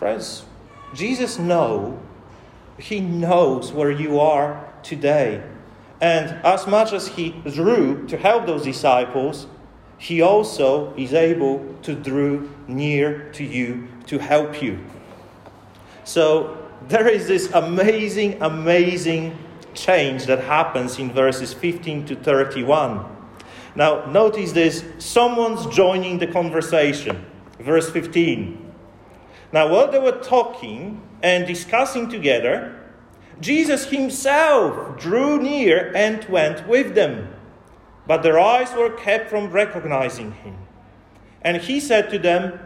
Friends, 0.00 0.44
Jesus 0.94 1.38
knows, 1.38 1.96
He 2.76 2.98
knows 2.98 3.72
where 3.72 3.92
you 3.92 4.18
are 4.18 4.68
today. 4.82 5.40
And 6.00 6.44
as 6.44 6.66
much 6.66 6.92
as 6.92 7.06
He 7.06 7.30
drew 7.44 8.04
to 8.08 8.16
help 8.16 8.46
those 8.46 8.64
disciples, 8.64 9.46
he 9.98 10.22
also 10.22 10.94
is 10.96 11.12
able 11.12 11.74
to 11.82 11.94
draw 11.94 12.40
near 12.68 13.30
to 13.32 13.44
you 13.44 13.88
to 14.06 14.18
help 14.18 14.62
you. 14.62 14.78
So 16.04 16.67
there 16.86 17.08
is 17.08 17.26
this 17.26 17.50
amazing, 17.52 18.40
amazing 18.42 19.36
change 19.74 20.26
that 20.26 20.44
happens 20.44 20.98
in 20.98 21.12
verses 21.12 21.52
15 21.52 22.06
to 22.06 22.16
31. 22.16 23.04
Now, 23.74 24.06
notice 24.06 24.52
this 24.52 24.84
someone's 24.98 25.66
joining 25.74 26.18
the 26.18 26.26
conversation. 26.26 27.24
Verse 27.58 27.90
15. 27.90 28.72
Now, 29.52 29.72
while 29.72 29.90
they 29.90 29.98
were 29.98 30.20
talking 30.20 31.02
and 31.22 31.46
discussing 31.46 32.08
together, 32.08 32.74
Jesus 33.40 33.86
himself 33.86 34.98
drew 34.98 35.40
near 35.40 35.92
and 35.94 36.24
went 36.26 36.68
with 36.68 36.94
them 36.94 37.34
but 38.08 38.22
their 38.22 38.40
eyes 38.40 38.72
were 38.72 38.90
kept 38.90 39.28
from 39.28 39.50
recognizing 39.50 40.32
him. 40.32 40.56
And 41.42 41.58
he 41.58 41.78
said 41.78 42.08
to 42.10 42.18
them, 42.18 42.58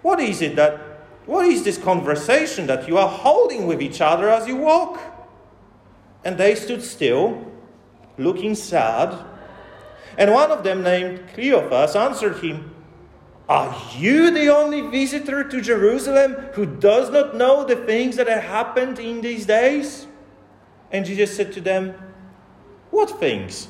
What 0.00 0.18
is 0.18 0.40
it 0.40 0.56
that, 0.56 0.80
what 1.28 1.46
is 1.46 1.62
this 1.62 1.76
conversation 1.76 2.66
that 2.68 2.88
you 2.88 2.96
are 2.96 3.06
holding 3.06 3.66
with 3.66 3.82
each 3.82 4.00
other 4.00 4.30
as 4.30 4.48
you 4.48 4.56
walk? 4.56 4.98
And 6.24 6.38
they 6.38 6.54
stood 6.54 6.82
still, 6.82 7.52
looking 8.16 8.54
sad. 8.54 9.14
And 10.16 10.32
one 10.32 10.50
of 10.50 10.64
them, 10.64 10.82
named 10.82 11.28
Cleophas, 11.34 11.94
answered 11.94 12.38
him, 12.42 12.74
Are 13.46 13.76
you 13.94 14.30
the 14.30 14.48
only 14.48 14.80
visitor 14.80 15.44
to 15.44 15.60
Jerusalem 15.60 16.32
who 16.54 16.64
does 16.64 17.10
not 17.10 17.36
know 17.36 17.62
the 17.62 17.76
things 17.76 18.16
that 18.16 18.26
have 18.26 18.44
happened 18.44 18.98
in 18.98 19.20
these 19.20 19.44
days? 19.44 20.06
And 20.90 21.04
Jesus 21.04 21.36
said 21.36 21.52
to 21.52 21.60
them, 21.60 21.92
What 22.90 23.10
things? 23.20 23.68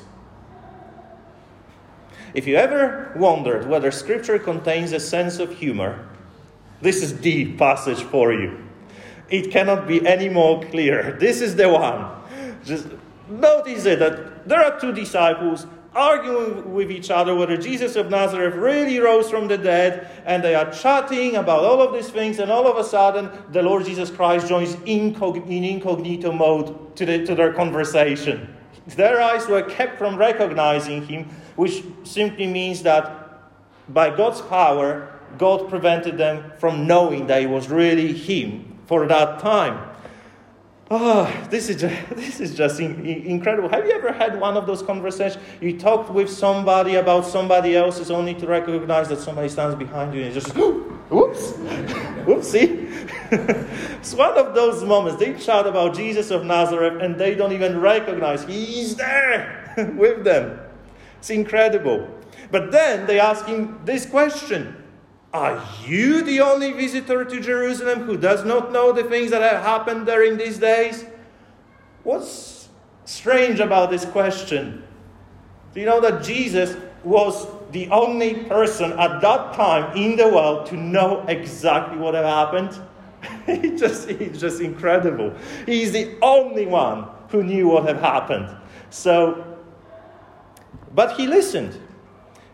If 2.33 2.47
you 2.47 2.55
ever 2.55 3.11
wondered 3.17 3.67
whether 3.67 3.91
Scripture 3.91 4.39
contains 4.39 4.93
a 4.93 4.99
sense 5.01 5.39
of 5.39 5.57
humor, 5.57 6.07
this 6.81 7.03
is 7.03 7.19
the 7.19 7.53
passage 7.53 8.01
for 8.03 8.33
you. 8.33 8.57
It 9.29 9.51
cannot 9.51 9.87
be 9.87 10.05
any 10.05 10.29
more 10.29 10.63
clear. 10.63 11.17
This 11.19 11.41
is 11.41 11.55
the 11.55 11.69
one. 11.69 12.09
Just 12.65 12.87
notice 13.29 13.85
it 13.85 13.99
that 13.99 14.47
there 14.47 14.63
are 14.63 14.79
two 14.79 14.91
disciples 14.91 15.67
arguing 15.95 16.73
with 16.73 16.91
each 16.91 17.09
other 17.09 17.35
whether 17.35 17.57
Jesus 17.57 17.95
of 17.95 18.09
Nazareth 18.09 18.55
really 18.55 18.99
rose 18.99 19.29
from 19.29 19.47
the 19.47 19.57
dead, 19.57 20.09
and 20.25 20.43
they 20.43 20.55
are 20.55 20.71
chatting 20.71 21.35
about 21.35 21.63
all 21.63 21.81
of 21.81 21.93
these 21.93 22.09
things, 22.09 22.39
and 22.39 22.51
all 22.51 22.67
of 22.67 22.77
a 22.77 22.83
sudden, 22.83 23.29
the 23.51 23.61
Lord 23.61 23.85
Jesus 23.85 24.09
Christ 24.09 24.47
joins 24.47 24.75
incog- 24.77 25.49
in 25.49 25.63
incognito 25.63 26.31
mode 26.31 26.95
to, 26.95 27.05
the, 27.05 27.25
to 27.25 27.35
their 27.35 27.53
conversation. 27.53 28.55
Their 28.87 29.21
eyes 29.21 29.47
were 29.47 29.63
kept 29.63 29.97
from 29.97 30.15
recognizing 30.15 31.05
him, 31.05 31.29
which 31.55 31.83
simply 32.03 32.47
means 32.47 32.83
that 32.83 33.41
by 33.89 34.15
God's 34.15 34.41
power, 34.41 35.18
God 35.37 35.69
prevented 35.69 36.17
them 36.17 36.51
from 36.57 36.87
knowing 36.87 37.27
that 37.27 37.41
it 37.41 37.49
was 37.49 37.69
really 37.69 38.13
him 38.13 38.79
for 38.87 39.07
that 39.07 39.39
time. 39.39 39.89
Oh, 40.91 41.31
this 41.51 41.69
is 41.69 41.81
just, 41.81 42.09
this 42.15 42.39
is 42.39 42.55
just 42.55 42.79
in, 42.79 43.05
in, 43.05 43.23
incredible. 43.23 43.69
Have 43.69 43.85
you 43.85 43.91
ever 43.91 44.11
had 44.11 44.39
one 44.39 44.57
of 44.57 44.65
those 44.65 44.81
conversations? 44.81 45.43
You 45.61 45.77
talked 45.77 46.09
with 46.09 46.29
somebody 46.29 46.95
about 46.95 47.25
somebody 47.25 47.75
else's 47.75 48.09
only 48.09 48.33
to 48.35 48.47
recognize 48.47 49.07
that 49.09 49.19
somebody 49.19 49.49
stands 49.49 49.75
behind 49.75 50.15
you 50.15 50.23
and 50.23 50.33
just, 50.33 50.47
whoops, 50.55 51.51
whoopsie. 52.25 52.89
it's 53.99 54.15
one 54.15 54.35
of 54.35 54.55
those 54.55 54.83
moments. 54.83 55.19
They 55.19 55.33
chat 55.33 55.67
about 55.67 55.95
Jesus 55.95 56.31
of 56.31 56.43
Nazareth 56.43 57.03
and 57.03 57.19
they 57.19 57.35
don't 57.35 57.51
even 57.51 57.79
recognize 57.79 58.43
he's 58.43 58.95
there 58.95 59.93
with 59.95 60.23
them. 60.23 60.59
It's 61.19 61.29
incredible. 61.29 62.09
But 62.49 62.71
then 62.71 63.05
they 63.05 63.19
ask 63.19 63.45
him 63.45 63.79
this 63.85 64.07
question 64.07 64.75
are 65.33 65.63
you 65.85 66.23
the 66.23 66.41
only 66.41 66.71
visitor 66.71 67.23
to 67.23 67.39
Jerusalem 67.39 68.01
who 68.01 68.17
does 68.17 68.43
not 68.43 68.71
know 68.71 68.91
the 68.91 69.03
things 69.03 69.29
that 69.31 69.41
have 69.41 69.61
happened 69.61 70.07
there 70.07 70.23
in 70.23 70.37
these 70.37 70.57
days? 70.57 71.05
What's 72.03 72.69
strange 73.05 73.59
about 73.59 73.91
this 73.91 74.05
question? 74.05 74.83
Do 75.73 75.79
you 75.79 75.85
know 75.85 76.01
that 76.01 76.23
Jesus 76.23 76.75
was 77.03 77.47
the 77.71 77.87
only 77.89 78.43
person 78.45 78.91
at 78.93 79.21
that 79.21 79.53
time 79.53 79.95
in 79.95 80.15
the 80.15 80.27
world 80.27 80.65
to 80.67 80.75
know 80.75 81.23
exactly 81.27 81.99
what 81.99 82.15
had 82.15 82.25
happened? 82.25 82.79
it's, 83.47 83.79
just, 83.79 84.09
it's 84.09 84.39
just 84.39 84.61
incredible. 84.61 85.33
He's 85.67 85.91
the 85.91 86.17
only 86.23 86.65
one 86.65 87.07
who 87.29 87.43
knew 87.43 87.67
what 87.67 87.85
had 87.85 87.97
happened. 87.97 88.49
So, 88.89 89.57
but 90.95 91.15
he 91.17 91.27
listened. 91.27 91.79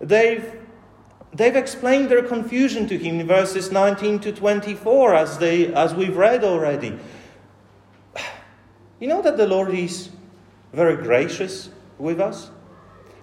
They've 0.01 0.64
they've 1.35 1.55
explained 1.55 2.09
their 2.09 2.23
confusion 2.23 2.87
to 2.87 2.97
him 2.97 3.19
in 3.19 3.27
verses 3.27 3.71
19 3.71 4.19
to 4.19 4.31
24 4.31 5.15
as, 5.15 5.37
they, 5.37 5.73
as 5.73 5.93
we've 5.93 6.15
read 6.15 6.43
already. 6.43 6.97
You 8.99 9.07
know 9.09 9.21
that 9.21 9.37
the 9.37 9.47
Lord 9.47 9.73
is 9.73 10.09
very 10.71 10.95
gracious 10.95 11.69
with 11.97 12.21
us? 12.21 12.49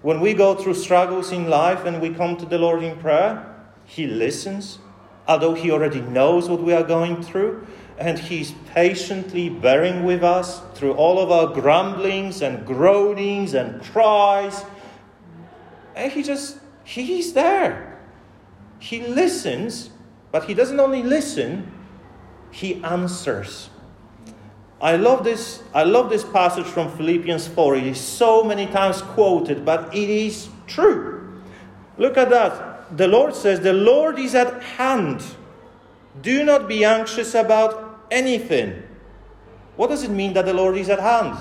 When 0.02 0.20
we 0.20 0.34
go 0.34 0.54
through 0.54 0.74
struggles 0.74 1.32
in 1.32 1.48
life 1.48 1.84
and 1.84 2.00
we 2.00 2.12
come 2.12 2.36
to 2.36 2.44
the 2.44 2.58
Lord 2.58 2.82
in 2.82 2.98
prayer, 2.98 3.46
He 3.86 4.06
listens, 4.06 4.78
although 5.26 5.54
He 5.54 5.70
already 5.70 6.00
knows 6.00 6.48
what 6.48 6.62
we 6.62 6.72
are 6.72 6.82
going 6.82 7.22
through, 7.22 7.66
and 7.98 8.18
He's 8.18 8.52
patiently 8.74 9.48
bearing 9.48 10.04
with 10.04 10.22
us 10.22 10.60
through 10.74 10.92
all 10.94 11.18
of 11.20 11.30
our 11.30 11.54
grumblings 11.54 12.42
and 12.42 12.66
groanings 12.66 13.54
and 13.54 13.80
cries. 13.82 14.64
And 15.94 16.12
He 16.12 16.22
just, 16.22 16.58
He's 16.84 17.32
there 17.32 17.91
he 18.82 19.00
listens, 19.00 19.90
but 20.32 20.44
he 20.46 20.54
doesn't 20.54 20.80
only 20.80 21.04
listen, 21.04 21.70
he 22.50 22.82
answers. 22.82 23.70
I 24.80 24.96
love 24.96 25.22
this, 25.22 25.62
I 25.72 25.84
love 25.84 26.10
this 26.10 26.24
passage 26.24 26.66
from 26.66 26.90
Philippians 26.90 27.46
4. 27.46 27.76
It 27.76 27.86
is 27.86 28.00
so 28.00 28.42
many 28.42 28.66
times 28.66 29.00
quoted, 29.00 29.64
but 29.64 29.94
it 29.94 30.10
is 30.10 30.48
true. 30.66 31.40
Look 31.96 32.16
at 32.16 32.30
that. 32.30 32.98
The 32.98 33.06
Lord 33.06 33.36
says, 33.36 33.60
The 33.60 33.72
Lord 33.72 34.18
is 34.18 34.34
at 34.34 34.60
hand. 34.60 35.22
Do 36.20 36.44
not 36.44 36.66
be 36.66 36.84
anxious 36.84 37.36
about 37.36 38.04
anything. 38.10 38.82
What 39.76 39.90
does 39.90 40.02
it 40.02 40.10
mean 40.10 40.32
that 40.32 40.44
the 40.44 40.54
Lord 40.54 40.76
is 40.76 40.88
at 40.88 40.98
hand? 40.98 41.38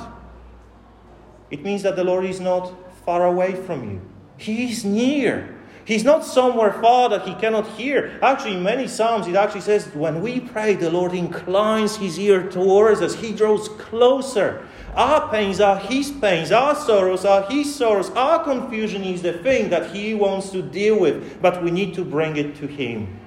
It 1.49 1.63
means 1.63 1.82
that 1.82 1.95
the 1.95 2.04
Lord 2.04 2.23
is 2.23 2.39
not 2.39 2.71
far 3.04 3.25
away 3.25 3.56
from 3.56 3.89
you, 3.89 4.01
He 4.38 4.71
is 4.71 4.86
near. 4.86 5.58
He's 5.83 6.03
not 6.03 6.23
somewhere 6.23 6.73
far 6.73 7.09
that 7.09 7.27
he 7.27 7.33
cannot 7.35 7.67
hear. 7.69 8.19
Actually, 8.21 8.57
in 8.57 8.63
many 8.63 8.87
Psalms, 8.87 9.27
it 9.27 9.35
actually 9.35 9.61
says, 9.61 9.87
when 9.95 10.21
we 10.21 10.39
pray, 10.39 10.75
the 10.75 10.91
Lord 10.91 11.13
inclines 11.13 11.95
his 11.95 12.19
ear 12.19 12.49
towards 12.49 13.01
us. 13.01 13.15
He 13.15 13.33
draws 13.33 13.67
closer. 13.69 14.67
Our 14.95 15.29
pains 15.31 15.59
are 15.59 15.77
his 15.77 16.11
pains. 16.11 16.51
Our 16.51 16.75
sorrows 16.75 17.25
are 17.25 17.49
his 17.49 17.73
sorrows. 17.73 18.09
Our 18.11 18.43
confusion 18.43 19.03
is 19.03 19.21
the 19.21 19.33
thing 19.33 19.69
that 19.69 19.91
he 19.91 20.13
wants 20.13 20.51
to 20.51 20.61
deal 20.61 20.99
with, 20.99 21.41
but 21.41 21.63
we 21.63 21.71
need 21.71 21.93
to 21.95 22.05
bring 22.05 22.37
it 22.37 22.55
to 22.57 22.67
him. 22.67 23.19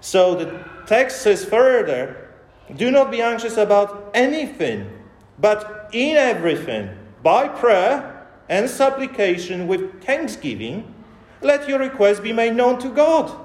So 0.00 0.34
the 0.34 0.64
text 0.86 1.22
says 1.22 1.44
further 1.44 2.28
do 2.76 2.90
not 2.90 3.10
be 3.10 3.20
anxious 3.20 3.56
about 3.56 4.10
anything, 4.14 4.90
but 5.38 5.90
in 5.92 6.16
everything, 6.16 6.90
by 7.22 7.48
prayer 7.48 8.26
and 8.48 8.68
supplication 8.68 9.66
with 9.66 10.02
thanksgiving 10.02 10.94
let 11.42 11.68
your 11.68 11.78
request 11.78 12.22
be 12.22 12.32
made 12.32 12.54
known 12.54 12.78
to 12.80 12.88
God. 12.88 13.38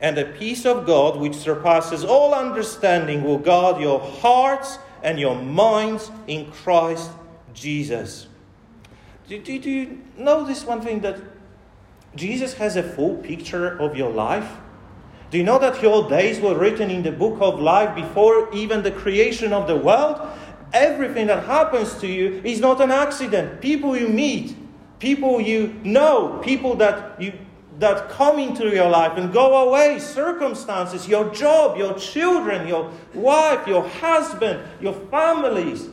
And 0.00 0.16
the 0.16 0.24
peace 0.24 0.66
of 0.66 0.84
God, 0.84 1.16
which 1.16 1.34
surpasses 1.34 2.04
all 2.04 2.34
understanding, 2.34 3.22
will 3.22 3.38
guard 3.38 3.80
your 3.80 4.00
hearts 4.00 4.78
and 5.02 5.18
your 5.18 5.36
minds 5.36 6.10
in 6.26 6.50
Christ 6.50 7.10
Jesus. 7.54 8.26
Do, 9.28 9.40
do, 9.40 9.58
do 9.58 9.70
you 9.70 10.02
know 10.18 10.44
this 10.44 10.64
one 10.64 10.80
thing 10.80 11.00
that 11.00 11.20
Jesus 12.16 12.54
has 12.54 12.76
a 12.76 12.82
full 12.82 13.16
picture 13.16 13.78
of 13.78 13.96
your 13.96 14.10
life? 14.10 14.50
Do 15.30 15.38
you 15.38 15.44
know 15.44 15.58
that 15.58 15.80
your 15.80 16.08
days 16.10 16.40
were 16.40 16.58
written 16.58 16.90
in 16.90 17.02
the 17.02 17.12
book 17.12 17.38
of 17.40 17.58
life 17.58 17.94
before 17.94 18.52
even 18.52 18.82
the 18.82 18.90
creation 18.90 19.52
of 19.52 19.66
the 19.66 19.76
world? 19.76 20.20
Everything 20.72 21.26
that 21.28 21.44
happens 21.44 21.94
to 22.00 22.06
you 22.06 22.42
is 22.44 22.60
not 22.60 22.80
an 22.80 22.90
accident. 22.90 23.60
People 23.60 23.96
you 23.96 24.08
meet, 24.08 24.54
people 25.02 25.40
you 25.40 25.74
know, 25.82 26.38
people 26.44 26.76
that 26.76 27.20
you 27.20 27.32
that 27.80 28.08
come 28.10 28.38
into 28.38 28.68
your 28.68 28.88
life 28.88 29.18
and 29.18 29.32
go 29.32 29.68
away, 29.68 29.98
circumstances, 29.98 31.08
your 31.08 31.28
job, 31.34 31.76
your 31.76 31.94
children, 31.94 32.68
your 32.68 32.92
wife, 33.12 33.66
your 33.66 33.82
husband, 33.88 34.62
your 34.80 34.92
families. 35.10 35.88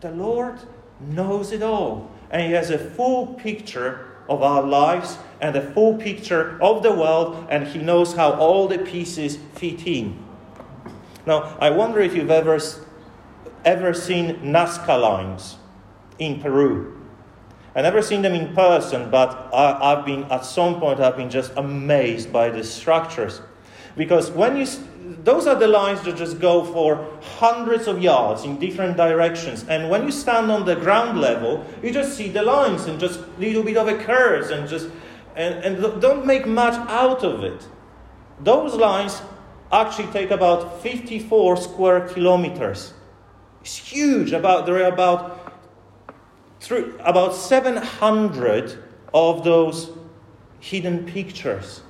The 0.00 0.12
Lord 0.12 0.60
knows 1.00 1.50
it 1.50 1.62
all, 1.62 2.08
and 2.30 2.42
He 2.42 2.52
has 2.52 2.70
a 2.70 2.78
full 2.78 3.34
picture 3.34 4.06
of 4.28 4.42
our 4.42 4.62
lives 4.62 5.18
and 5.40 5.56
a 5.56 5.72
full 5.72 5.96
picture 5.96 6.62
of 6.62 6.84
the 6.84 6.92
world, 6.92 7.48
and 7.50 7.66
He 7.66 7.80
knows 7.80 8.14
how 8.14 8.34
all 8.34 8.68
the 8.68 8.78
pieces 8.78 9.38
fit 9.54 9.84
in. 9.84 10.16
Now, 11.26 11.56
I 11.58 11.70
wonder 11.70 12.00
if 12.00 12.14
you've 12.14 12.30
ever, 12.30 12.60
ever 13.64 13.92
seen 13.92 14.36
Nazca 14.36 15.00
lines 15.00 15.56
in 16.20 16.40
Peru. 16.40 16.95
I've 17.76 17.82
never 17.82 18.00
seen 18.00 18.22
them 18.22 18.32
in 18.32 18.54
person, 18.54 19.10
but 19.10 19.50
I, 19.52 19.96
have 19.96 20.06
been 20.06 20.24
at 20.32 20.46
some 20.46 20.80
point 20.80 20.98
I've 20.98 21.18
been 21.18 21.28
just 21.28 21.52
amazed 21.58 22.32
by 22.32 22.48
the 22.48 22.64
structures, 22.64 23.42
because 23.98 24.30
when 24.30 24.56
you 24.56 24.66
those 25.22 25.46
are 25.46 25.54
the 25.54 25.68
lines 25.68 26.00
that 26.02 26.16
just 26.16 26.40
go 26.40 26.64
for 26.64 27.06
hundreds 27.38 27.86
of 27.86 28.02
yards 28.02 28.44
in 28.44 28.58
different 28.58 28.96
directions, 28.96 29.66
and 29.68 29.90
when 29.90 30.04
you 30.04 30.10
stand 30.10 30.50
on 30.50 30.64
the 30.64 30.74
ground 30.74 31.20
level, 31.20 31.66
you 31.82 31.92
just 31.92 32.16
see 32.16 32.30
the 32.30 32.42
lines 32.42 32.86
and 32.86 32.98
just 32.98 33.20
little 33.38 33.62
bit 33.62 33.76
of 33.76 33.88
a 33.88 33.98
curves 33.98 34.48
and 34.48 34.66
just 34.66 34.88
and, 35.36 35.62
and 35.62 36.00
don't 36.00 36.24
make 36.24 36.46
much 36.46 36.74
out 36.88 37.22
of 37.22 37.44
it. 37.44 37.68
Those 38.40 38.74
lines 38.74 39.20
actually 39.70 40.10
take 40.12 40.30
about 40.30 40.80
54 40.80 41.58
square 41.58 42.08
kilometers. 42.08 42.94
It's 43.60 43.76
huge. 43.76 44.32
About 44.32 44.64
they're 44.64 44.88
about 44.88 45.45
through 46.66 46.98
about 47.04 47.32
700 47.32 48.76
of 49.14 49.44
those 49.44 49.92
hidden 50.58 51.06
pictures. 51.06 51.80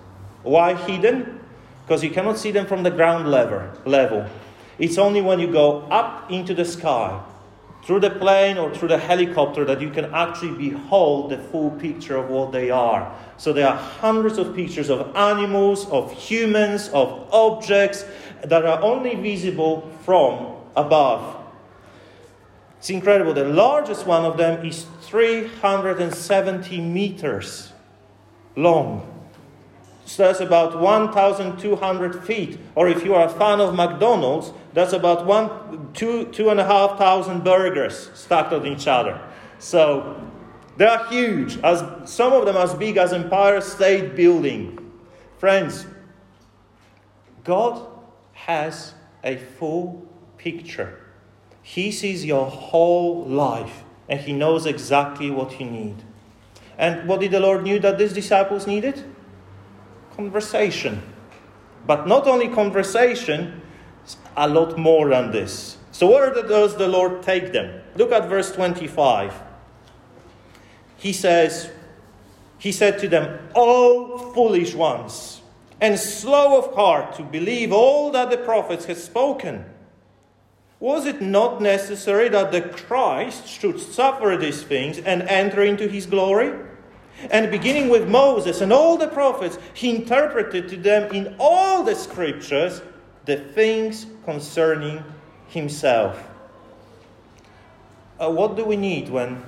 Why 0.43 0.75
hidden? 0.75 1.41
Because 1.83 2.05
you 2.05 2.11
cannot 2.11 2.37
see 2.37 2.51
them 2.51 2.67
from 2.67 2.83
the 2.83 2.91
ground 2.91 3.31
level. 3.31 3.63
level. 3.87 4.27
It's 4.79 4.99
only 4.99 5.23
when 5.23 5.41
you 5.41 5.51
go 5.51 5.81
up 5.85 6.31
into 6.31 6.53
the 6.53 6.67
sky 6.67 7.19
through 7.85 8.01
the 8.01 8.11
plane 8.11 8.59
or 8.59 8.75
through 8.75 8.89
the 8.89 8.99
helicopter 8.99 9.65
that 9.65 9.81
you 9.81 9.89
can 9.89 10.13
actually 10.13 10.53
behold 10.53 11.31
the 11.31 11.39
full 11.39 11.71
picture 11.71 12.19
of 12.19 12.29
what 12.29 12.53
they 12.53 12.69
are. 12.69 13.11
So 13.39 13.55
there 13.55 13.69
are 13.69 13.77
hundreds 13.77 14.37
of 14.37 14.55
pictures 14.55 14.91
of 14.91 15.17
animals, 15.17 15.89
of 15.89 16.13
humans, 16.13 16.91
of 16.91 17.33
objects 17.33 18.05
that 18.45 18.67
are 18.67 18.83
only 18.83 19.15
visible 19.15 19.91
from 20.05 20.57
above. 20.77 21.46
It's 22.79 22.91
incredible. 22.91 23.35
The 23.35 23.45
largest 23.45 24.07
one 24.07 24.25
of 24.25 24.37
them 24.37 24.65
is 24.65 24.87
370 25.03 26.81
meters 26.81 27.73
long. 28.55 29.13
So 30.05 30.23
that's 30.25 30.41
about 30.41 30.81
1,200 30.81 32.25
feet. 32.25 32.61
Or 32.77 32.89
if 32.89 33.05
you 33.05 33.15
are 33.15 33.27
a 33.27 33.29
fan 33.29 33.61
of 33.61 33.75
McDonald's, 33.75 34.53
that's 34.73 34.93
about 34.93 35.27
one, 35.27 35.91
two, 35.95 36.27
two 36.27 36.49
and 36.51 36.61
a 36.61 36.65
half 36.65 36.97
thousand 36.97 37.43
burgers 37.43 38.11
stacked 38.15 38.53
on 38.53 38.67
each 38.67 38.87
other. 38.87 39.21
So 39.59 40.23
they 40.77 40.87
are 40.87 41.07
huge, 41.09 41.59
as 41.59 41.83
some 42.05 42.33
of 42.33 42.45
them 42.45 42.57
as 42.57 42.75
big 42.75 42.99
as 42.99 43.13
Empire 43.13 43.61
State 43.61 44.15
Building. 44.15 44.79
Friends, 45.39 45.87
God 47.43 47.85
has 48.33 48.95
a 49.25 49.37
full 49.37 50.07
picture. 50.39 51.06
He 51.69 51.91
sees 51.91 52.25
your 52.25 52.47
whole 52.47 53.25
life 53.25 53.83
and 54.09 54.21
he 54.21 54.33
knows 54.33 54.67
exactly 54.67 55.33
what 55.33 55.59
you 55.59 55.67
need. 55.67 55.97
And 56.79 57.09
what 57.09 57.19
did 57.19 57.33
the 57.33 57.41
Lord 57.41 57.65
knew 57.65 57.81
that 57.81 57.99
these 57.99 58.13
disciples 58.13 58.69
needed? 58.69 59.03
conversation. 60.17 61.03
But 61.87 62.07
not 62.07 62.29
only 62.29 62.49
conversation, 62.49 63.61
a 64.37 64.49
lot 64.49 64.79
more 64.79 65.11
than 65.11 65.33
this. 65.33 65.77
So, 65.91 66.07
where 66.07 66.33
does 66.33 66.77
the 66.77 66.89
Lord 66.89 67.23
take 67.23 67.53
them? 67.53 67.83
Look 67.97 68.13
at 68.13 68.29
verse 68.29 68.53
25. 68.53 69.35
He 70.97 71.13
says, 71.13 71.71
He 72.59 72.71
said 72.71 72.99
to 73.01 73.09
them, 73.09 73.39
O 73.57 74.33
foolish 74.35 74.75
ones, 74.75 75.43
and 75.81 75.99
slow 75.99 76.59
of 76.59 76.75
heart 76.75 77.17
to 77.17 77.23
believe 77.23 77.73
all 77.73 78.11
that 78.13 78.31
the 78.31 78.39
prophets 78.39 78.87
have 78.87 78.99
spoken. 78.99 79.65
Was 80.79 81.07
it 81.07 81.23
not 81.23 81.63
necessary 81.63 82.29
that 82.29 82.53
the 82.53 82.61
Christ 82.61 83.49
should 83.49 83.81
suffer 83.81 84.37
these 84.37 84.63
things 84.63 84.99
and 84.99 85.23
enter 85.23 85.63
into 85.63 85.89
his 85.89 86.05
glory? 86.05 86.53
And 87.31 87.51
beginning 87.51 87.89
with 87.89 88.09
Moses 88.09 88.61
and 88.61 88.73
all 88.73 88.99
the 88.99 89.09
prophets, 89.09 89.59
he 89.73 89.97
interpreted 89.97 90.69
to 90.69 90.77
them 90.77 91.11
in 91.15 91.35
all 91.39 91.83
the 91.83 91.95
scriptures 91.95 92.83
the 93.25 93.37
things 93.37 94.07
concerning 94.25 95.03
himself. 95.49 96.29
Uh, 98.21 98.31
what 98.31 98.57
do 98.57 98.65
we 98.65 98.77
need 98.77 99.09
when 99.09 99.43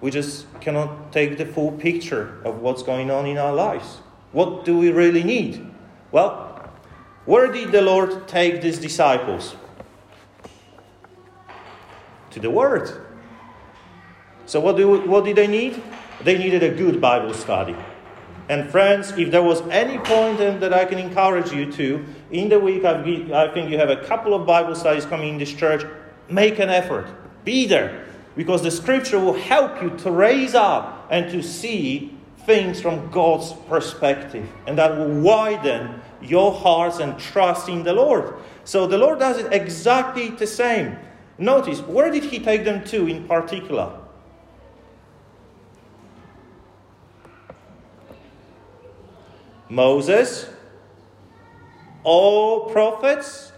we 0.00 0.12
just 0.12 0.46
cannot 0.60 1.12
take 1.12 1.38
the 1.38 1.46
full 1.46 1.72
picture 1.72 2.40
of 2.44 2.60
what's 2.60 2.84
going 2.84 3.10
on 3.10 3.26
in 3.26 3.36
our 3.36 3.52
lives? 3.52 3.98
What 4.30 4.64
do 4.64 4.78
we 4.78 4.90
really 4.92 5.24
need? 5.24 5.68
Well, 6.12 6.70
where 7.24 7.50
did 7.50 7.72
the 7.72 7.82
Lord 7.82 8.28
take 8.28 8.62
these 8.62 8.78
disciples? 8.78 9.56
To 12.30 12.40
the 12.40 12.50
Word. 12.50 13.06
So, 14.46 14.60
what, 14.60 14.76
do, 14.76 15.00
what 15.06 15.24
did 15.24 15.36
they 15.36 15.46
need? 15.46 15.82
They 16.22 16.38
needed 16.38 16.62
a 16.62 16.74
good 16.74 17.00
Bible 17.00 17.34
study. 17.34 17.76
And 18.48 18.70
friends, 18.70 19.12
if 19.12 19.30
there 19.30 19.42
was 19.42 19.60
any 19.68 19.98
point 19.98 20.38
that 20.38 20.72
I 20.72 20.86
can 20.86 20.98
encourage 20.98 21.52
you 21.52 21.70
to, 21.72 22.04
in 22.30 22.48
the 22.48 22.58
week, 22.58 22.84
I 22.84 23.02
think 23.52 23.70
you 23.70 23.76
have 23.76 23.90
a 23.90 24.02
couple 24.04 24.32
of 24.32 24.46
Bible 24.46 24.74
studies 24.74 25.04
coming 25.04 25.34
in 25.34 25.38
this 25.38 25.52
church, 25.52 25.84
make 26.30 26.58
an 26.58 26.70
effort. 26.70 27.06
Be 27.44 27.66
there. 27.66 28.06
Because 28.36 28.62
the 28.62 28.70
scripture 28.70 29.18
will 29.18 29.34
help 29.34 29.82
you 29.82 29.90
to 29.98 30.10
raise 30.10 30.54
up 30.54 31.08
and 31.10 31.30
to 31.30 31.42
see 31.42 32.16
things 32.46 32.80
from 32.80 33.10
God's 33.10 33.52
perspective. 33.68 34.48
And 34.66 34.78
that 34.78 34.96
will 34.96 35.20
widen 35.20 36.00
your 36.22 36.52
hearts 36.52 37.00
and 37.00 37.18
trust 37.18 37.68
in 37.68 37.82
the 37.82 37.92
Lord. 37.92 38.34
So 38.64 38.86
the 38.86 38.96
Lord 38.96 39.18
does 39.18 39.38
it 39.38 39.52
exactly 39.52 40.30
the 40.30 40.46
same. 40.46 40.96
Notice, 41.38 41.80
where 41.80 42.10
did 42.10 42.24
He 42.24 42.40
take 42.40 42.64
them 42.64 42.84
to 42.84 43.06
in 43.06 43.26
particular? 43.28 43.92
Moses, 49.68 50.48
all 52.02 52.70
prophets, 52.70 53.52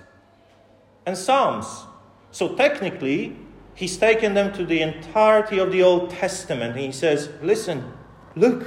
and 1.07 1.17
Psalms. 1.17 1.85
So 2.33 2.55
technically, 2.55 3.37
he's 3.75 3.97
taken 3.97 4.35
them 4.35 4.53
to 4.55 4.65
the 4.65 4.83
entirety 4.83 5.59
of 5.59 5.73
the 5.73 5.83
Old 5.83 6.11
Testament. 6.11 6.77
He 6.77 6.93
says, 6.93 7.31
Listen, 7.43 7.93
look, 8.37 8.67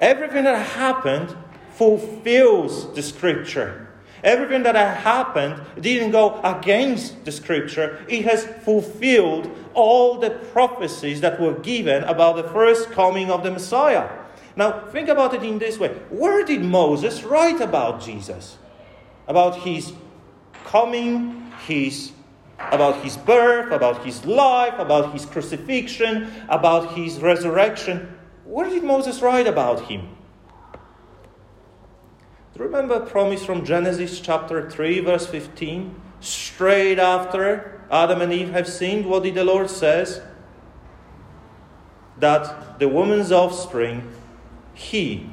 everything 0.00 0.44
that 0.44 0.66
happened 0.66 1.34
fulfills 1.72 2.92
the 2.94 3.02
scripture. 3.02 3.85
Everything 4.24 4.62
that 4.62 4.74
happened 4.74 5.60
didn't 5.80 6.10
go 6.10 6.40
against 6.42 7.24
the 7.24 7.32
scripture. 7.32 8.04
It 8.08 8.24
has 8.24 8.44
fulfilled 8.64 9.50
all 9.74 10.18
the 10.18 10.30
prophecies 10.30 11.20
that 11.20 11.40
were 11.40 11.54
given 11.54 12.02
about 12.04 12.36
the 12.36 12.44
first 12.44 12.90
coming 12.90 13.30
of 13.30 13.42
the 13.42 13.50
Messiah. 13.50 14.08
Now, 14.56 14.86
think 14.90 15.08
about 15.08 15.34
it 15.34 15.42
in 15.42 15.58
this 15.58 15.78
way 15.78 15.88
where 16.08 16.44
did 16.44 16.62
Moses 16.62 17.22
write 17.22 17.60
about 17.60 18.00
Jesus? 18.00 18.56
About 19.28 19.60
his 19.60 19.92
coming, 20.64 21.52
his 21.66 22.12
about 22.58 23.02
his 23.04 23.18
birth, 23.18 23.70
about 23.70 24.04
his 24.04 24.24
life, 24.24 24.74
about 24.78 25.12
his 25.12 25.26
crucifixion, 25.26 26.32
about 26.48 26.94
his 26.94 27.20
resurrection. 27.20 28.16
Where 28.44 28.68
did 28.68 28.82
Moses 28.82 29.20
write 29.20 29.46
about 29.46 29.82
him? 29.82 30.15
Do 32.56 32.62
you 32.62 32.70
remember 32.70 32.94
a 32.94 33.04
promise 33.04 33.44
from 33.44 33.66
Genesis 33.66 34.18
chapter 34.18 34.70
3, 34.70 35.00
verse 35.00 35.26
15? 35.26 35.94
Straight 36.20 36.98
after 36.98 37.82
Adam 37.90 38.22
and 38.22 38.32
Eve 38.32 38.48
have 38.52 38.66
sinned, 38.66 39.04
what 39.04 39.24
did 39.24 39.34
the 39.34 39.44
Lord 39.44 39.68
says? 39.68 40.22
That 42.16 42.78
the 42.78 42.88
woman's 42.88 43.30
offspring 43.30 44.10
he 44.72 45.28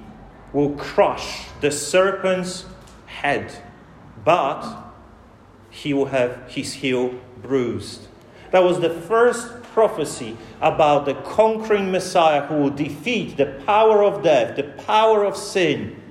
will 0.51 0.71
crush 0.71 1.45
the 1.61 1.71
serpent's 1.71 2.65
head, 3.05 3.53
but 4.25 4.91
he 5.69 5.93
will 5.93 6.07
have 6.07 6.51
his 6.51 6.73
heel 6.73 7.17
bruised. 7.41 8.05
That 8.51 8.65
was 8.65 8.81
the 8.81 8.89
first 8.89 9.63
prophecy 9.71 10.35
about 10.59 11.05
the 11.05 11.13
conquering 11.13 11.89
Messiah 11.89 12.47
who 12.47 12.55
will 12.55 12.69
defeat 12.69 13.37
the 13.37 13.61
power 13.65 14.03
of 14.03 14.23
death, 14.23 14.57
the 14.57 14.63
power 14.63 15.23
of 15.23 15.37
sin, 15.37 16.02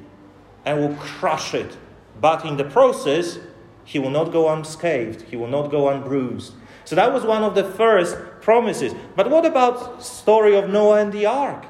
and 0.64 0.80
will 0.80 0.96
crush 0.96 1.54
it. 1.54 1.76
But 2.20 2.44
in 2.44 2.56
the 2.56 2.64
process, 2.64 3.38
he 3.84 3.98
will 3.98 4.10
not 4.10 4.32
go 4.32 4.48
unscathed, 4.48 5.22
he 5.22 5.36
will 5.36 5.48
not 5.48 5.70
go 5.70 5.88
unbruised. 5.88 6.54
So 6.84 6.96
that 6.96 7.12
was 7.12 7.24
one 7.24 7.44
of 7.44 7.54
the 7.54 7.64
first 7.64 8.16
promises. 8.40 8.94
But 9.16 9.30
what 9.30 9.46
about 9.46 10.02
story 10.02 10.56
of 10.56 10.68
Noah 10.68 11.00
and 11.00 11.12
the 11.12 11.26
ark? 11.26 11.66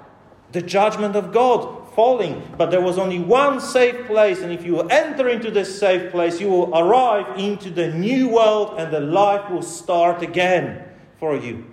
the 0.52 0.62
judgment 0.62 1.16
of 1.16 1.32
God 1.32 1.92
falling. 1.94 2.42
But 2.56 2.70
there 2.70 2.80
was 2.80 2.98
only 2.98 3.18
one 3.18 3.60
safe 3.60 4.06
place, 4.06 4.40
and 4.40 4.52
if 4.52 4.64
you 4.64 4.80
enter 4.80 5.28
into 5.28 5.50
this 5.50 5.78
safe 5.78 6.10
place, 6.10 6.40
you 6.40 6.48
will 6.48 6.76
arrive 6.76 7.38
into 7.38 7.70
the 7.70 7.88
new 7.88 8.28
world, 8.28 8.74
and 8.78 8.92
the 8.92 9.00
life 9.00 9.50
will 9.50 9.62
start 9.62 10.22
again 10.22 10.84
for 11.18 11.36
you. 11.36 11.71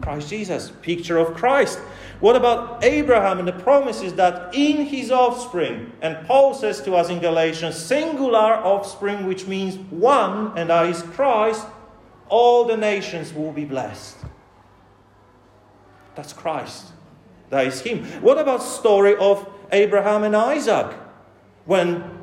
Christ 0.00 0.30
Jesus, 0.30 0.72
picture 0.82 1.18
of 1.18 1.34
Christ. 1.34 1.78
What 2.20 2.36
about 2.36 2.84
Abraham 2.84 3.38
and 3.38 3.48
the 3.48 3.52
promises 3.52 4.14
that 4.14 4.54
in 4.54 4.84
his 4.84 5.10
offspring, 5.10 5.92
and 6.02 6.26
Paul 6.26 6.54
says 6.54 6.82
to 6.82 6.94
us 6.94 7.08
in 7.08 7.18
Galatians, 7.18 7.76
singular 7.76 8.54
offspring, 8.54 9.26
which 9.26 9.46
means 9.46 9.76
one, 9.90 10.56
and 10.58 10.70
that 10.70 10.86
is 10.86 11.02
Christ, 11.02 11.66
all 12.28 12.64
the 12.64 12.76
nations 12.76 13.32
will 13.32 13.52
be 13.52 13.64
blessed. 13.64 14.16
That's 16.14 16.32
Christ. 16.32 16.86
That 17.48 17.66
is 17.66 17.80
him. 17.80 18.04
What 18.20 18.38
about 18.38 18.62
story 18.62 19.16
of 19.16 19.48
Abraham 19.72 20.22
and 20.22 20.36
Isaac? 20.36 20.94
When 21.64 22.18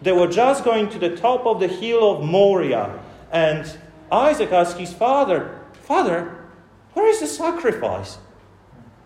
they 0.00 0.12
were 0.12 0.28
just 0.28 0.64
going 0.64 0.88
to 0.90 0.98
the 0.98 1.16
top 1.16 1.46
of 1.46 1.60
the 1.60 1.68
hill 1.68 2.16
of 2.16 2.24
Moriah, 2.24 2.98
and 3.32 3.78
Isaac 4.12 4.52
asked 4.52 4.78
his 4.78 4.92
father, 4.92 5.60
Father, 5.72 6.43
where 6.94 7.08
is 7.08 7.20
the 7.20 7.26
sacrifice? 7.26 8.18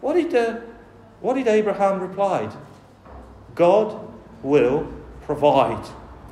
What 0.01 0.15
did, 0.15 0.31
the, 0.31 0.63
what 1.21 1.35
did 1.35 1.49
Abraham 1.49 2.01
reply? 2.01 2.51
God 3.55 4.01
will 4.43 4.93
provide. 5.23 5.85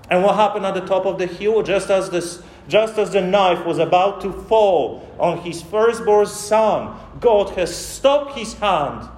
And 0.09 0.23
what 0.23 0.37
happened 0.37 0.65
at 0.65 0.75
the 0.75 0.87
top 0.87 1.05
of 1.07 1.19
the 1.19 1.27
hill? 1.27 1.63
Just 1.63 1.91
as, 1.91 2.11
this, 2.11 2.43
just 2.69 2.97
as 2.99 3.13
the 3.13 3.21
knife 3.21 3.67
was 3.67 3.79
about 3.79 4.21
to 4.21 4.33
fall 4.33 5.09
on 5.19 5.39
his 5.39 5.63
firstborn 5.63 6.27
son, 6.27 6.97
God 7.21 7.51
has 7.57 7.75
stopped 7.75 8.37
his 8.37 8.55
hand 8.55 9.09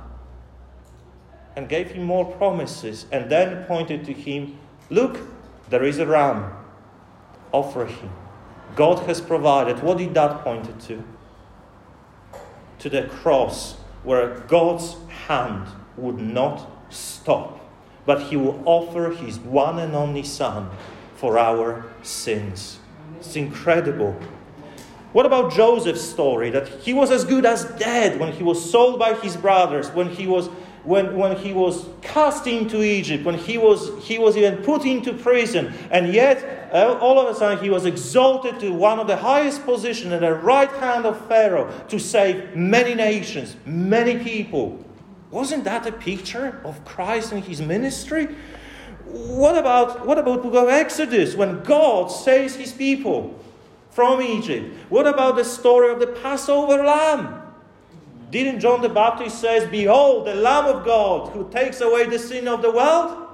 and 1.56 1.68
gave 1.68 1.90
him 1.90 2.04
more 2.04 2.24
promises, 2.24 3.06
and 3.10 3.28
then 3.28 3.64
pointed 3.64 4.04
to 4.04 4.12
him, 4.12 4.56
Look, 4.90 5.18
there 5.68 5.82
is 5.82 5.98
a 5.98 6.06
ram. 6.06 6.52
Offer 7.52 7.86
him. 7.86 8.10
God 8.76 9.00
has 9.06 9.20
provided. 9.20 9.82
What 9.82 9.98
did 9.98 10.14
that 10.14 10.44
point 10.44 10.80
to? 10.82 11.02
To 12.78 12.88
the 12.88 13.04
cross 13.04 13.74
where 14.02 14.40
God's 14.40 14.96
hand 15.26 15.66
would 15.96 16.18
not 16.18 16.70
stop, 16.90 17.60
but 18.06 18.22
he 18.22 18.36
will 18.36 18.62
offer 18.64 19.10
his 19.10 19.38
one 19.38 19.78
and 19.78 19.94
only 19.94 20.22
Son 20.22 20.70
for 21.16 21.38
our 21.38 21.84
sins. 22.02 22.78
It's 23.18 23.36
incredible. 23.36 24.18
What 25.12 25.26
about 25.26 25.52
Joseph's 25.52 26.02
story? 26.02 26.50
That 26.50 26.68
he 26.68 26.92
was 26.92 27.10
as 27.10 27.24
good 27.24 27.44
as 27.44 27.64
dead 27.76 28.20
when 28.20 28.32
he 28.32 28.42
was 28.42 28.70
sold 28.70 28.98
by 28.98 29.14
his 29.14 29.36
brothers, 29.36 29.90
when 29.90 30.10
he 30.10 30.26
was 30.26 30.48
when, 30.88 31.18
when 31.18 31.36
he 31.36 31.52
was 31.52 31.86
cast 32.00 32.46
into 32.46 32.82
Egypt, 32.82 33.22
when 33.26 33.34
he 33.34 33.58
was, 33.58 34.02
he 34.02 34.18
was 34.18 34.38
even 34.38 34.56
put 34.64 34.86
into 34.86 35.12
prison, 35.12 35.70
and 35.90 36.14
yet 36.14 36.72
all 36.72 37.20
of 37.20 37.28
a 37.28 37.38
sudden 37.38 37.62
he 37.62 37.68
was 37.68 37.84
exalted 37.84 38.58
to 38.60 38.72
one 38.72 38.98
of 38.98 39.06
the 39.06 39.18
highest 39.18 39.66
positions 39.66 40.14
at 40.14 40.20
the 40.20 40.32
right 40.32 40.70
hand 40.70 41.04
of 41.04 41.28
Pharaoh 41.28 41.70
to 41.88 41.98
save 41.98 42.56
many 42.56 42.94
nations, 42.94 43.54
many 43.66 44.18
people. 44.24 44.82
Wasn't 45.30 45.64
that 45.64 45.86
a 45.86 45.92
picture 45.92 46.58
of 46.64 46.82
Christ 46.86 47.32
and 47.32 47.44
his 47.44 47.60
ministry? 47.60 48.34
What 49.04 49.58
about 49.58 50.06
what 50.06 50.18
about 50.18 50.42
book 50.42 50.54
of 50.54 50.70
Exodus 50.70 51.34
when 51.34 51.62
God 51.64 52.10
saves 52.10 52.54
his 52.54 52.72
people 52.72 53.38
from 53.90 54.22
Egypt? 54.22 54.74
What 54.88 55.06
about 55.06 55.36
the 55.36 55.44
story 55.44 55.92
of 55.92 56.00
the 56.00 56.06
Passover 56.06 56.82
lamb? 56.82 57.37
Didn't 58.30 58.60
John 58.60 58.82
the 58.82 58.88
Baptist 58.88 59.40
says, 59.40 59.68
Behold, 59.70 60.26
the 60.26 60.34
Lamb 60.34 60.66
of 60.66 60.84
God 60.84 61.30
who 61.30 61.48
takes 61.50 61.80
away 61.80 62.06
the 62.06 62.18
sin 62.18 62.46
of 62.46 62.62
the 62.62 62.70
world? 62.70 63.26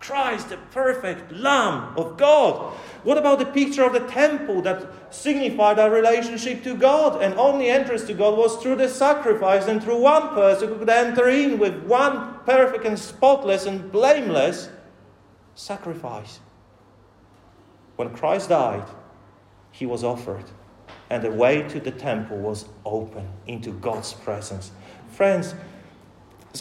Christ, 0.00 0.48
the 0.48 0.56
perfect 0.56 1.30
Lamb 1.30 1.94
of 1.98 2.16
God. 2.16 2.72
What 3.04 3.18
about 3.18 3.38
the 3.38 3.44
picture 3.44 3.84
of 3.84 3.92
the 3.92 4.00
temple 4.00 4.62
that 4.62 5.14
signified 5.14 5.78
our 5.78 5.90
relationship 5.90 6.64
to 6.64 6.74
God? 6.74 7.22
And 7.22 7.34
only 7.34 7.68
entrance 7.68 8.04
to 8.04 8.14
God 8.14 8.38
was 8.38 8.56
through 8.56 8.76
the 8.76 8.88
sacrifice 8.88 9.66
and 9.66 9.82
through 9.82 10.00
one 10.00 10.30
person 10.30 10.68
who 10.68 10.78
could 10.78 10.88
enter 10.88 11.28
in 11.28 11.58
with 11.58 11.82
one 11.84 12.38
perfect 12.46 12.86
and 12.86 12.98
spotless 12.98 13.66
and 13.66 13.92
blameless 13.92 14.70
sacrifice. 15.54 16.40
When 17.96 18.10
Christ 18.14 18.48
died, 18.48 18.86
he 19.70 19.84
was 19.84 20.02
offered 20.02 20.44
and 21.10 21.22
the 21.24 21.30
way 21.30 21.62
to 21.68 21.80
the 21.80 21.90
temple 21.90 22.38
was 22.38 22.66
open 22.84 23.28
into 23.46 23.72
God's 23.72 24.12
presence. 24.12 24.70
Friends, 25.10 25.54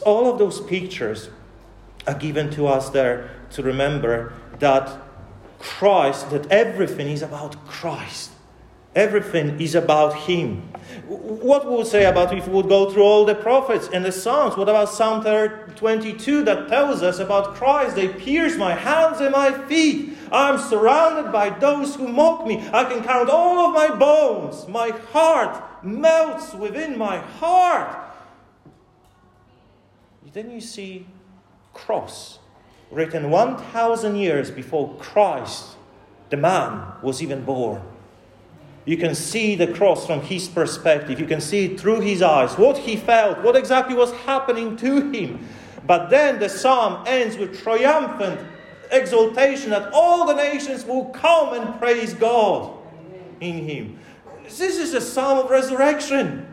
all 0.05 0.31
of 0.31 0.39
those 0.39 0.59
pictures 0.61 1.29
are 2.07 2.15
given 2.15 2.49
to 2.51 2.67
us 2.67 2.89
there 2.89 3.29
to 3.51 3.61
remember 3.63 4.33
that 4.57 4.99
Christ, 5.59 6.31
that 6.31 6.49
everything 6.51 7.07
is 7.07 7.21
about 7.21 7.63
Christ. 7.67 8.31
Everything 8.95 9.59
is 9.61 9.75
about 9.75 10.15
Him. 10.15 10.61
What 11.07 11.65
would 11.65 11.77
we 11.77 11.85
say 11.85 12.05
about 12.05 12.35
if 12.35 12.47
we 12.47 12.53
would 12.53 12.69
go 12.69 12.89
through 12.89 13.03
all 13.03 13.23
the 13.23 13.35
prophets 13.35 13.87
and 13.93 14.03
the 14.03 14.11
Psalms? 14.11 14.57
What 14.57 14.67
about 14.67 14.89
Psalm 14.89 15.23
22 15.23 16.43
that 16.43 16.67
tells 16.67 17.03
us 17.03 17.19
about 17.19 17.55
Christ? 17.55 17.95
They 17.95 18.07
pierce 18.07 18.57
my 18.57 18.73
hands 18.73 19.21
and 19.21 19.31
my 19.31 19.51
feet. 19.67 20.17
I'm 20.31 20.57
surrounded 20.57 21.31
by 21.31 21.51
those 21.51 21.95
who 21.95 22.07
mock 22.07 22.47
me. 22.47 22.67
I 22.73 22.83
can 22.85 23.03
count 23.03 23.29
all 23.29 23.67
of 23.67 23.73
my 23.73 23.95
bones. 23.95 24.67
My 24.67 24.89
heart 24.89 25.83
melts 25.83 26.53
within 26.53 26.97
my 26.97 27.17
heart. 27.17 28.05
Then 30.33 30.51
you 30.51 30.61
see 30.61 31.07
cross 31.73 32.39
written 32.91 33.29
1,000 33.29 34.15
years 34.15 34.51
before 34.51 34.95
Christ, 34.97 35.75
the 36.29 36.37
man, 36.37 36.93
was 37.01 37.21
even 37.21 37.43
born. 37.43 37.81
You 38.89 38.97
can 38.97 39.13
see 39.13 39.53
the 39.53 39.67
cross 39.67 40.07
from 40.07 40.19
his 40.21 40.47
perspective. 40.47 41.19
You 41.19 41.27
can 41.27 41.41
see 41.41 41.65
it 41.65 41.79
through 41.79 41.99
his 41.99 42.23
eyes, 42.23 42.57
what 42.57 42.75
he 42.75 42.95
felt, 42.95 43.37
what 43.43 43.55
exactly 43.55 43.93
was 43.93 44.11
happening 44.25 44.75
to 44.77 45.11
him. 45.11 45.47
But 45.85 46.09
then 46.09 46.39
the 46.39 46.49
psalm 46.49 47.03
ends 47.05 47.37
with 47.37 47.61
triumphant 47.61 48.39
exaltation 48.91 49.69
that 49.69 49.91
all 49.93 50.25
the 50.25 50.33
nations 50.33 50.85
will 50.85 51.05
come 51.09 51.53
and 51.53 51.79
praise 51.79 52.15
God 52.15 52.79
in 53.41 53.63
him. 53.63 53.99
This 54.45 54.79
is 54.79 54.95
a 54.95 55.01
psalm 55.01 55.37
of 55.45 55.51
resurrection. 55.51 56.47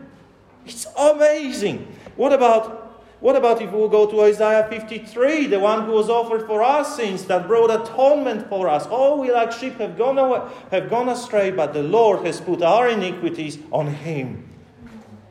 It's 0.63 0.85
amazing. 0.95 1.91
What 2.17 2.33
about 2.33 2.86
what 3.19 3.35
about 3.35 3.61
if 3.61 3.71
we 3.71 3.87
go 3.87 4.05
to 4.05 4.21
Isaiah 4.21 4.67
53, 4.69 5.47
the 5.47 5.59
one 5.59 5.85
who 5.85 5.93
was 5.93 6.09
offered 6.09 6.45
for 6.45 6.61
our 6.61 6.85
sins, 6.85 7.25
that 7.25 7.47
brought 7.47 7.71
atonement 7.71 8.47
for 8.47 8.69
us? 8.69 8.85
All 8.85 9.19
we 9.19 9.31
like 9.31 9.51
sheep 9.51 9.79
have 9.79 9.97
gone, 9.97 10.19
away, 10.19 10.41
have 10.69 10.89
gone 10.89 11.09
astray, 11.09 11.49
but 11.49 11.73
the 11.73 11.81
Lord 11.81 12.25
has 12.27 12.39
put 12.39 12.61
our 12.61 12.87
iniquities 12.87 13.57
on 13.71 13.87
him. 13.87 14.47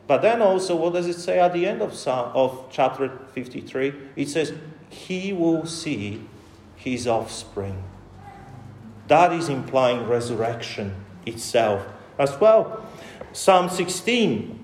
But 0.09 0.23
then 0.23 0.43
also, 0.43 0.75
what 0.75 0.95
does 0.95 1.07
it 1.07 1.15
say 1.15 1.39
at 1.39 1.53
the 1.53 1.67
end 1.67 1.81
of, 1.81 1.95
Psalm, 1.95 2.33
of 2.35 2.67
chapter 2.71 3.09
53? 3.35 3.95
It 4.17 4.29
says, 4.29 4.53
He 4.89 5.33
will 5.33 5.67
see 5.67 6.23
his 6.77 7.07
offspring. 7.07 7.85
That 9.09 9.33
is 9.33 9.49
implying 9.49 10.09
resurrection 10.09 10.95
itself 11.25 11.87
as 12.19 12.39
well. 12.41 12.85
Psalm 13.33 13.69
16, 13.69 14.56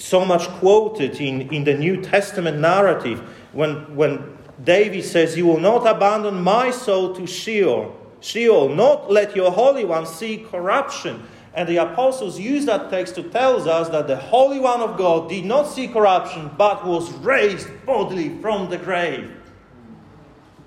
so 0.00 0.24
much 0.24 0.48
quoted 0.48 1.20
in, 1.20 1.52
in 1.52 1.64
the 1.64 1.74
New 1.74 2.00
Testament 2.00 2.58
narrative, 2.58 3.20
when, 3.52 3.94
when 3.94 4.38
David 4.62 5.04
says, 5.04 5.36
You 5.36 5.46
will 5.46 5.60
not 5.60 5.86
abandon 5.86 6.42
my 6.42 6.70
soul 6.70 7.14
to 7.14 7.26
Sheol, 7.26 7.96
Sheol, 8.20 8.68
not 8.68 9.10
let 9.10 9.34
your 9.34 9.50
Holy 9.50 9.84
One 9.84 10.06
see 10.06 10.38
corruption. 10.38 11.22
And 11.52 11.68
the 11.68 11.78
apostles 11.78 12.38
use 12.38 12.64
that 12.66 12.90
text 12.90 13.16
to 13.16 13.24
tell 13.24 13.68
us 13.68 13.88
that 13.88 14.06
the 14.06 14.16
Holy 14.16 14.60
One 14.60 14.80
of 14.80 14.96
God 14.96 15.28
did 15.28 15.44
not 15.44 15.64
see 15.64 15.88
corruption, 15.88 16.50
but 16.56 16.86
was 16.86 17.10
raised 17.14 17.68
bodily 17.84 18.38
from 18.40 18.70
the 18.70 18.78
grave. 18.78 19.32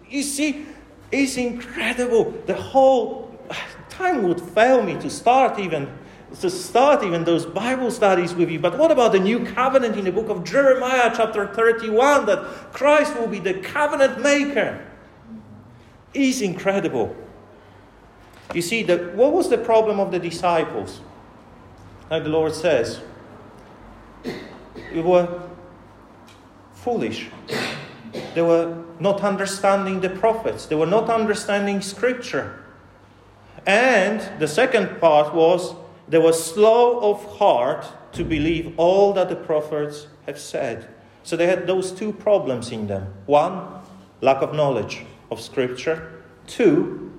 You 0.10 0.24
see, 0.24 0.66
it's 1.12 1.38
incredible. 1.38 2.32
The 2.46 2.56
whole 2.56 3.40
time 3.90 4.24
would 4.24 4.42
fail 4.42 4.84
me 4.84 4.96
to 5.00 5.10
start 5.10 5.58
even 5.60 5.90
to 6.40 6.50
start 6.50 7.04
even 7.04 7.24
those 7.24 7.46
Bible 7.46 7.92
studies 7.92 8.34
with 8.34 8.50
you. 8.50 8.60
But 8.60 8.78
what 8.78 8.92
about 8.92 9.12
the 9.12 9.20
new 9.20 9.46
covenant 9.46 9.98
in 9.98 10.06
the 10.06 10.12
book 10.12 10.30
of 10.30 10.44
Jeremiah, 10.44 11.12
chapter 11.16 11.48
31, 11.48 12.26
that 12.26 12.40
Christ 12.74 13.16
will 13.16 13.28
be 13.28 13.40
the 13.40 13.54
covenant 13.56 14.22
maker? 14.22 14.86
Is 16.14 16.42
incredible. 16.42 17.16
You 18.54 18.62
see, 18.62 18.84
the, 18.84 19.12
what 19.16 19.34
was 19.34 19.50
the 19.50 19.58
problem 19.58 20.00
of 20.00 20.12
the 20.12 20.20
disciples? 20.20 21.02
Like 22.10 22.24
the 22.24 22.30
Lord 22.30 22.54
says, 22.54 23.02
they 24.24 25.02
were 25.02 25.50
foolish. 26.74 27.30
They 28.36 28.42
were 28.42 28.84
not 29.00 29.22
understanding 29.22 30.02
the 30.02 30.10
prophets, 30.10 30.66
they 30.66 30.76
were 30.76 30.86
not 30.86 31.10
understanding 31.10 31.82
scripture. 31.82 32.60
And 33.66 34.40
the 34.40 34.48
second 34.48 35.00
part 35.00 35.34
was 35.34 35.76
they 36.08 36.18
were 36.18 36.34
slow 36.34 37.00
of 37.12 37.24
heart 37.38 37.86
to 38.14 38.24
believe 38.24 38.74
all 38.78 39.14
that 39.14 39.30
the 39.30 39.36
prophets 39.36 40.08
have 40.26 40.40
said. 40.40 40.88
So 41.24 41.38
they 41.38 41.48
had 41.48 41.68
those 41.68 41.92
two 41.92 42.12
problems 42.12 42.72
in 42.72 42.88
them. 42.88 43.14
One, 43.26 43.68
lack 44.22 44.42
of 44.42 44.54
knowledge 44.54 45.06
of 45.32 45.40
scripture. 45.40 46.22
Two, 46.48 47.12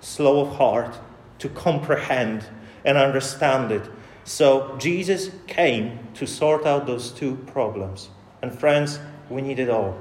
slow 0.00 0.40
of 0.40 0.56
heart 0.56 0.96
to 1.40 1.48
comprehend 1.48 2.44
and 2.84 2.96
understand 2.96 3.72
it. 3.72 3.82
So 4.24 4.76
Jesus 4.78 5.30
came 5.46 5.98
to 6.14 6.26
sort 6.26 6.66
out 6.66 6.86
those 6.86 7.10
two 7.10 7.36
problems. 7.52 8.10
And 8.42 8.56
friends, 8.56 9.00
we 9.28 9.42
need 9.42 9.58
it 9.58 9.68
all. 9.68 9.98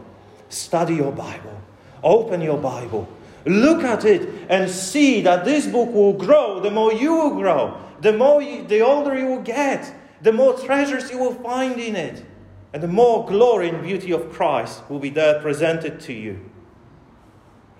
Study 0.50 0.96
your 0.96 1.12
Bible. 1.12 1.60
Open 2.04 2.42
your 2.42 2.58
Bible. 2.58 3.08
Look 3.46 3.84
at 3.84 4.06
it 4.06 4.46
and 4.50 4.70
see 4.70 5.22
that 5.22 5.46
this 5.46 5.66
book 5.66 5.92
will 5.92 6.14
grow 6.14 6.60
the 6.60 6.70
more 6.70 6.94
you 6.94 7.14
will 7.14 7.36
grow. 7.36 7.78
The 8.02 8.14
more 8.14 8.42
you, 8.42 8.64
the 8.64 8.82
older 8.82 9.18
you 9.18 9.26
will 9.26 9.42
get, 9.42 9.94
the 10.22 10.32
more 10.32 10.58
treasures 10.58 11.10
you 11.12 11.18
will 11.18 11.34
find 11.34 11.80
in 11.80 11.96
it. 11.96 12.26
And 12.74 12.84
the 12.84 12.88
more 12.88 13.26
glory 13.26 13.70
and 13.70 13.82
beauty 13.82 14.12
of 14.12 14.32
Christ 14.32 14.88
will 14.90 15.00
be 15.00 15.10
there 15.10 15.42
presented 15.42 16.00
to 16.02 16.14
you. 16.14 16.50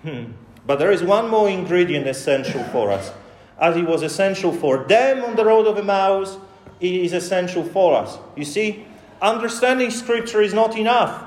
Hmm. 0.02 0.32
But 0.66 0.78
there 0.78 0.90
is 0.90 1.02
one 1.02 1.28
more 1.28 1.48
ingredient 1.48 2.06
essential 2.06 2.64
for 2.64 2.90
us. 2.90 3.12
As 3.60 3.76
it 3.76 3.86
was 3.86 4.02
essential 4.02 4.52
for 4.52 4.84
them 4.84 5.24
on 5.24 5.36
the 5.36 5.44
road 5.44 5.66
of 5.66 5.78
Emmaus, 5.78 6.38
it 6.80 6.92
is 6.92 7.12
essential 7.12 7.64
for 7.64 7.94
us. 7.96 8.18
You 8.36 8.44
see, 8.44 8.86
understanding 9.20 9.90
Scripture 9.90 10.42
is 10.42 10.54
not 10.54 10.76
enough. 10.76 11.24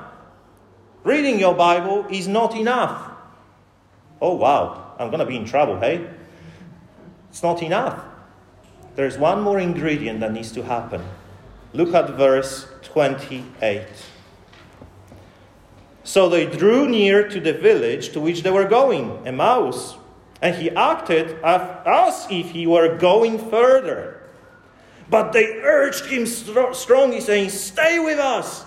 Reading 1.04 1.38
your 1.38 1.54
Bible 1.54 2.06
is 2.10 2.28
not 2.28 2.56
enough. 2.56 3.10
Oh, 4.20 4.36
wow, 4.36 4.94
I'm 4.98 5.08
going 5.08 5.18
to 5.20 5.26
be 5.26 5.36
in 5.36 5.44
trouble, 5.44 5.78
hey? 5.80 6.08
It's 7.30 7.42
not 7.42 7.62
enough. 7.62 8.02
There's 8.94 9.16
one 9.16 9.40
more 9.40 9.58
ingredient 9.58 10.20
that 10.20 10.32
needs 10.32 10.52
to 10.52 10.62
happen. 10.62 11.02
Look 11.72 11.94
at 11.94 12.10
verse 12.10 12.66
28. 12.82 13.86
So 16.04 16.28
they 16.28 16.46
drew 16.46 16.88
near 16.88 17.28
to 17.28 17.40
the 17.40 17.52
village 17.52 18.10
to 18.10 18.20
which 18.20 18.42
they 18.42 18.50
were 18.50 18.68
going, 18.68 19.26
Emmaus, 19.26 19.96
and 20.42 20.56
he 20.56 20.70
acted 20.70 21.38
as 21.42 22.26
if 22.28 22.50
he 22.50 22.66
were 22.66 22.98
going 22.98 23.38
further. 23.38 24.20
But 25.08 25.32
they 25.32 25.60
urged 25.62 26.06
him 26.06 26.26
strongly, 26.26 27.20
saying, 27.20 27.50
Stay 27.50 27.98
with 27.98 28.18
us, 28.18 28.64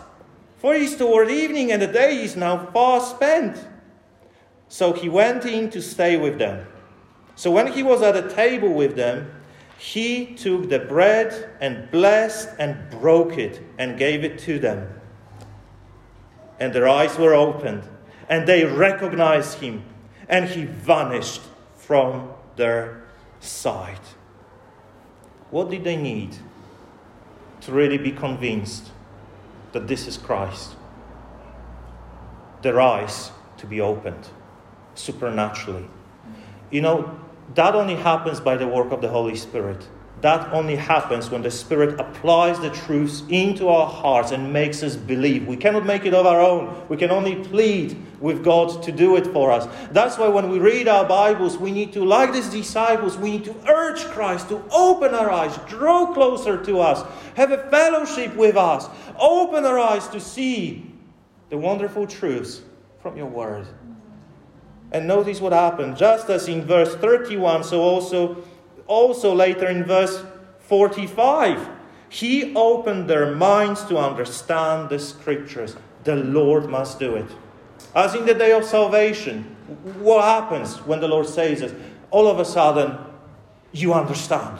for 0.57 0.73
it 0.73 0.81
is 0.83 0.95
toward 0.95 1.29
evening, 1.29 1.71
and 1.71 1.81
the 1.81 1.88
day 1.88 2.23
is 2.23 2.35
now 2.35 2.67
far 2.71 3.01
spent. 3.01 3.57
So 4.69 4.93
he 4.93 5.09
went 5.09 5.45
in 5.45 5.69
to 5.71 5.81
stay 5.81 6.17
with 6.17 6.39
them. 6.39 6.65
So 7.35 7.51
when 7.51 7.71
he 7.73 7.83
was 7.83 8.01
at 8.01 8.15
a 8.15 8.33
table 8.33 8.73
with 8.73 8.95
them, 8.95 9.31
he 9.77 10.35
took 10.35 10.69
the 10.69 10.79
bread 10.79 11.49
and 11.59 11.89
blessed 11.91 12.49
and 12.59 12.89
broke 12.89 13.38
it 13.38 13.61
and 13.77 13.97
gave 13.97 14.23
it 14.23 14.39
to 14.39 14.59
them. 14.59 14.89
And 16.59 16.73
their 16.73 16.88
eyes 16.88 17.17
were 17.17 17.33
opened, 17.33 17.83
and 18.29 18.47
they 18.47 18.63
recognized 18.63 19.59
him, 19.59 19.83
and 20.29 20.45
he 20.45 20.65
vanished 20.65 21.41
from 21.75 22.29
their 22.55 23.03
sight. 23.39 24.01
What 25.51 25.69
did 25.69 25.83
they 25.83 25.97
need 25.97 26.38
to 27.61 27.71
really 27.71 27.97
be 27.97 28.11
convinced 28.11 28.91
that 29.73 29.88
this 29.88 30.07
is 30.07 30.17
Christ? 30.17 30.75
Their 32.61 32.79
eyes 32.79 33.31
to 33.57 33.67
be 33.67 33.81
opened 33.81 34.29
supernaturally. 34.95 35.88
You 36.71 36.81
know, 36.81 37.19
that 37.53 37.75
only 37.75 37.95
happens 37.95 38.39
by 38.39 38.58
the 38.58 38.67
work 38.67 38.91
of 38.91 39.01
the 39.01 39.10
Holy 39.10 39.36
Spirit. 39.36 39.88
That 40.21 40.51
only 40.53 40.75
happens 40.75 41.29
when 41.29 41.43
the 41.43 41.51
Spirit 41.51 41.99
applies 41.99 42.60
the 42.60 42.71
truths 42.71 43.21
into 43.29 43.67
our 43.67 43.86
hearts 43.86 44.31
and 44.31 44.51
makes 44.51 44.81
us 44.81 44.95
believe. 44.95 45.45
We 45.45 45.58
cannot 45.58 45.86
make 45.86 46.05
it 46.05 46.15
of 46.15 46.25
our 46.25 46.41
own. 46.41 46.88
We 46.89 46.97
can 46.97 47.12
only 47.12 47.36
plead 47.36 48.01
with 48.19 48.43
God 48.43 48.81
to 48.84 48.91
do 48.91 49.17
it 49.17 49.27
for 49.27 49.51
us. 49.51 49.67
That's 49.91 50.17
why 50.17 50.29
when 50.29 50.49
we 50.49 50.58
read 50.58 50.88
our 50.88 51.05
Bibles, 51.05 51.58
we 51.58 51.71
need 51.71 51.93
to, 51.93 52.03
like 52.03 52.34
these 52.34 52.49
disciples, 52.49 53.17
we 53.17 53.31
need 53.31 53.45
to 53.45 53.55
urge 53.69 53.99
Christ 54.05 54.49
to 54.49 54.63
open 54.71 55.13
our 55.13 55.29
eyes, 55.29 55.55
draw 55.67 56.12
closer 56.13 56.63
to 56.63 56.79
us, 56.79 57.05
have 57.36 57.51
a 57.51 57.69
fellowship 57.69 58.36
with 58.36 58.58
us, 58.58 58.89
open 59.19 59.65
our 59.65 59.77
eyes 59.77 60.08
to 60.08 60.19
see 60.19 60.91
the 61.49 61.58
wonderful 61.58 62.08
truths 62.08 62.63
from 63.01 63.15
your 63.15 63.27
Word. 63.27 63.67
And 64.91 65.08
notice 65.08 65.41
what 65.41 65.54
happened. 65.54 65.98
Just 65.98 66.30
as 66.30 66.48
in 66.48 66.65
verse 66.65 66.95
31, 66.95 67.63
so 67.63 67.82
also, 67.82 68.43
also 68.88 69.34
later 69.34 69.67
in 69.67 69.84
verse 69.84 70.24
45, 70.60 71.69
he 72.10 72.56
opened 72.56 73.10
their 73.10 73.36
minds 73.36 73.84
to 73.86 73.98
understand 73.98 74.89
the 74.89 75.00
scriptures. 75.00 75.76
The 76.04 76.15
Lord 76.15 76.69
must 76.69 77.00
do 77.00 77.15
it. 77.15 77.30
As 77.95 78.15
in 78.15 78.26
the 78.26 78.34
day 78.34 78.52
of 78.52 78.63
salvation, 78.63 79.56
what 80.00 80.24
happens 80.24 80.78
when 80.86 81.00
the 81.00 81.08
Lord 81.08 81.28
says 81.28 81.62
it? 81.62 81.74
All 82.12 82.28
of 82.28 82.39
a 82.39 82.45
sudden, 82.45 82.98
you 83.71 83.93
understand. 83.93 84.60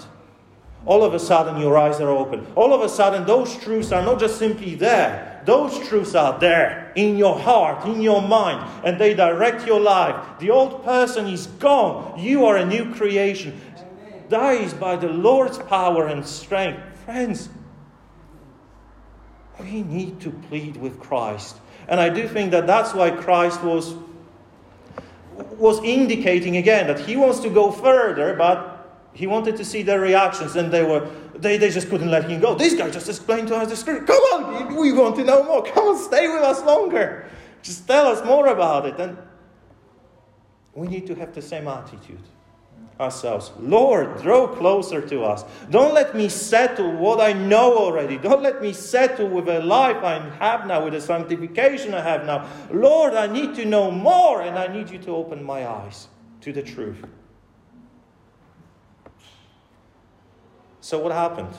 All 0.86 1.04
of 1.04 1.16
a 1.16 1.20
sudden, 1.20 1.60
your 1.60 1.78
eyes 1.78 2.00
are 2.00 2.10
open. 2.10 2.46
All 2.56 2.74
of 2.74 2.82
a 2.82 2.90
sudden, 2.90 3.26
those 3.26 3.56
truths 3.58 3.92
are 3.92 4.04
not 4.04 4.20
just 4.20 4.38
simply 4.38 4.76
there, 4.76 5.42
those 5.46 5.88
truths 5.88 6.16
are 6.16 6.38
there 6.40 6.92
in 6.96 7.18
your 7.18 7.40
heart, 7.40 7.86
in 7.86 8.02
your 8.02 8.22
mind, 8.22 8.70
and 8.84 9.00
they 9.00 9.14
direct 9.14 9.66
your 9.66 9.80
life. 9.80 10.16
The 10.40 10.52
old 10.52 10.84
person 10.84 11.28
is 11.28 11.48
gone. 11.48 12.20
You 12.20 12.46
are 12.46 12.58
a 12.58 12.66
new 12.66 12.94
creation. 12.94 13.60
That 14.30 14.62
is 14.62 14.74
by 14.74 14.96
the 14.96 15.10
Lord's 15.10 15.58
power 15.58 16.08
and 16.08 16.26
strength. 16.26 16.82
Friends, 17.06 17.50
we 19.60 19.84
need 19.84 20.20
to 20.22 20.32
plead 20.32 20.78
with 20.78 21.00
Christ. 21.00 21.58
And 21.88 22.00
I 22.00 22.10
do 22.10 22.28
think 22.28 22.52
that 22.52 22.66
that's 22.66 22.94
why 22.94 23.12
Christ 23.12 23.64
was, 23.64 23.96
was 25.58 25.84
indicating 25.84 26.58
again 26.58 26.88
that 26.88 27.00
he 27.00 27.16
wants 27.16 27.40
to 27.42 27.50
go 27.50 27.72
further, 27.72 28.34
but 28.36 28.75
he 29.16 29.28
wanted 29.28 29.56
to 29.56 29.66
see 29.66 29.82
their 29.82 30.02
reactions, 30.02 30.56
and 30.56 30.72
they 30.72 30.84
were 30.84 31.10
they, 31.38 31.58
they 31.58 31.70
just 31.70 31.90
couldn't 31.90 32.12
let 32.12 32.30
him 32.30 32.40
go. 32.42 32.56
This 32.56 32.74
guy 32.74 32.90
just 32.90 33.10
explained 33.10 33.48
to 33.50 33.56
us 33.56 33.70
the 33.70 33.76
script. 33.76 34.08
Come 34.08 34.22
on, 34.34 34.76
we 34.76 34.92
want 34.92 35.16
to 35.16 35.24
know 35.24 35.44
more. 35.44 35.64
Come 35.64 35.88
on, 35.88 35.98
stay 35.98 36.28
with 36.28 36.44
us 36.44 36.64
longer. 36.64 37.28
Just 37.62 37.88
tell 37.88 38.08
us 38.08 38.24
more 38.26 38.48
about 38.48 38.86
it. 38.86 39.00
And 39.00 39.18
we 40.74 40.88
need 40.88 41.08
to 41.08 41.16
have 41.16 41.34
the 41.34 41.42
same 41.42 41.68
attitude 41.68 42.22
ourselves. 43.00 43.52
Lord, 43.60 44.22
draw 44.22 44.48
closer 44.48 45.02
to 45.02 45.24
us. 45.24 45.44
Don't 45.70 45.94
let 45.94 46.16
me 46.16 46.30
settle 46.30 46.92
what 46.94 47.20
I 47.20 47.34
know 47.34 47.78
already. 47.78 48.18
Don't 48.18 48.42
let 48.42 48.62
me 48.62 48.72
settle 48.72 49.28
with 49.28 49.50
a 49.50 49.60
life 49.60 50.04
I 50.04 50.20
have 50.40 50.66
now, 50.68 50.84
with 50.84 50.94
the 50.94 51.02
sanctification 51.02 51.94
I 51.94 52.02
have 52.02 52.26
now. 52.26 52.50
Lord, 52.72 53.14
I 53.14 53.28
need 53.28 53.56
to 53.56 53.66
know 53.66 53.92
more, 53.92 54.42
and 54.42 54.58
I 54.58 54.68
need 54.68 54.90
you 54.90 55.00
to 55.00 55.12
open 55.12 55.44
my 55.44 55.68
eyes 55.68 56.08
to 56.42 56.54
the 56.54 56.62
truth. 56.62 57.04
So, 60.86 61.00
what 61.00 61.14
happened? 61.14 61.58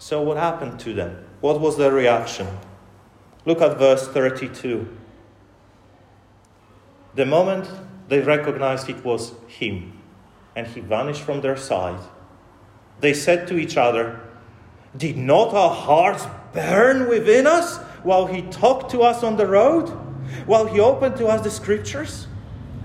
So, 0.00 0.22
what 0.22 0.36
happened 0.36 0.80
to 0.80 0.92
them? 0.92 1.24
What 1.40 1.60
was 1.60 1.76
their 1.76 1.92
reaction? 1.92 2.48
Look 3.46 3.60
at 3.60 3.78
verse 3.78 4.08
32. 4.08 4.88
The 7.14 7.24
moment 7.24 7.70
they 8.08 8.18
recognized 8.18 8.90
it 8.90 9.04
was 9.04 9.34
him, 9.46 10.00
and 10.56 10.66
he 10.66 10.80
vanished 10.80 11.22
from 11.22 11.42
their 11.42 11.56
sight, 11.56 12.00
they 12.98 13.14
said 13.14 13.46
to 13.46 13.56
each 13.56 13.76
other, 13.76 14.18
Did 14.96 15.16
not 15.16 15.54
our 15.54 15.72
hearts 15.72 16.26
burn 16.52 17.08
within 17.08 17.46
us 17.46 17.76
while 18.02 18.26
he 18.26 18.42
talked 18.42 18.90
to 18.90 19.02
us 19.02 19.22
on 19.22 19.36
the 19.36 19.46
road, 19.46 19.90
while 20.46 20.66
he 20.66 20.80
opened 20.80 21.18
to 21.18 21.28
us 21.28 21.42
the 21.42 21.52
scriptures? 21.52 22.26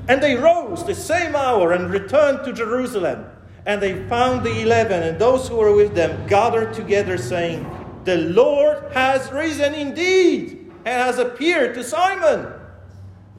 And 0.07 0.21
they 0.21 0.35
rose 0.35 0.85
the 0.85 0.93
same 0.93 1.35
hour 1.35 1.71
and 1.71 1.89
returned 1.89 2.45
to 2.45 2.53
Jerusalem. 2.53 3.25
And 3.67 3.81
they 3.81 4.01
found 4.07 4.45
the 4.45 4.61
eleven 4.61 5.03
and 5.03 5.19
those 5.19 5.49
who 5.49 5.57
were 5.57 5.75
with 5.75 5.93
them 5.93 6.25
gathered 6.25 6.73
together, 6.73 7.17
saying, 7.17 7.69
The 8.05 8.15
Lord 8.15 8.93
has 8.93 9.29
risen 9.29 9.73
indeed 9.73 10.71
and 10.85 11.01
has 11.01 11.19
appeared 11.19 11.75
to 11.75 11.83
Simon. 11.83 12.53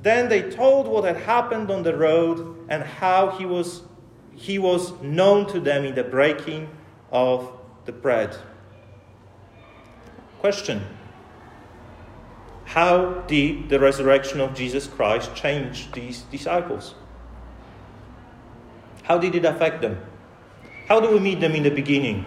Then 0.02 0.28
they 0.28 0.42
told 0.42 0.86
what 0.86 1.04
had 1.04 1.16
happened 1.16 1.70
on 1.70 1.82
the 1.82 1.96
road 1.96 2.66
and 2.68 2.82
how 2.82 3.30
he 3.30 3.46
was, 3.46 3.80
he 4.34 4.58
was 4.58 4.92
known 5.00 5.46
to 5.46 5.60
them 5.60 5.86
in 5.86 5.94
the 5.94 6.04
breaking 6.04 6.68
of 7.10 7.50
the 7.86 7.92
bread. 7.92 8.36
Question 10.40 10.82
How 12.66 13.22
did 13.26 13.70
the 13.70 13.80
resurrection 13.80 14.42
of 14.42 14.54
Jesus 14.54 14.86
Christ 14.86 15.34
change 15.34 15.90
these 15.92 16.20
disciples? 16.30 16.94
How 19.04 19.16
did 19.16 19.34
it 19.34 19.46
affect 19.46 19.80
them? 19.80 19.98
How 20.88 21.00
do 21.00 21.10
we 21.10 21.20
meet 21.20 21.40
them 21.40 21.52
in 21.52 21.62
the 21.62 21.70
beginning? 21.70 22.24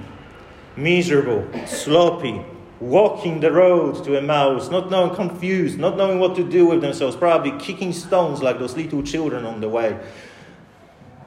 Miserable, 0.77 1.49
sloppy, 1.65 2.45
walking 2.79 3.39
the 3.39 3.51
road 3.51 4.03
to 4.05 4.15
Emmaus, 4.15 4.69
not 4.69 4.91
knowing, 4.91 5.15
confused, 5.15 5.79
not 5.79 5.97
knowing 5.97 6.19
what 6.19 6.35
to 6.35 6.43
do 6.43 6.67
with 6.67 6.79
themselves, 6.79 7.15
probably 7.15 7.57
kicking 7.57 7.91
stones 7.91 8.43
like 8.43 8.59
those 8.59 8.77
little 8.77 9.01
children 9.01 9.45
on 9.45 9.61
the 9.61 9.67
way. 9.67 9.99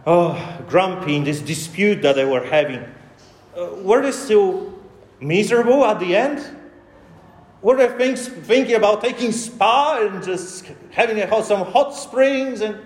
Oh, 0.07 0.65
grumpy 0.69 1.17
in 1.17 1.25
this 1.25 1.41
dispute 1.41 2.03
that 2.03 2.15
they 2.15 2.25
were 2.25 2.45
having. 2.45 2.85
Uh, 3.57 3.67
were 3.83 4.01
they 4.01 4.13
still 4.13 4.73
miserable 5.21 5.85
at 5.85 5.99
the 5.99 6.15
end? 6.15 6.57
Were 7.63 7.77
they 7.77 7.89
think, 7.99 8.17
thinking 8.17 8.77
about 8.77 9.03
taking 9.03 9.33
spa 9.33 9.99
and 10.03 10.23
just 10.23 10.67
having 10.93 11.19
a, 11.19 11.43
some 11.43 11.67
hot 11.67 11.97
springs? 11.97 12.61
And 12.61 12.79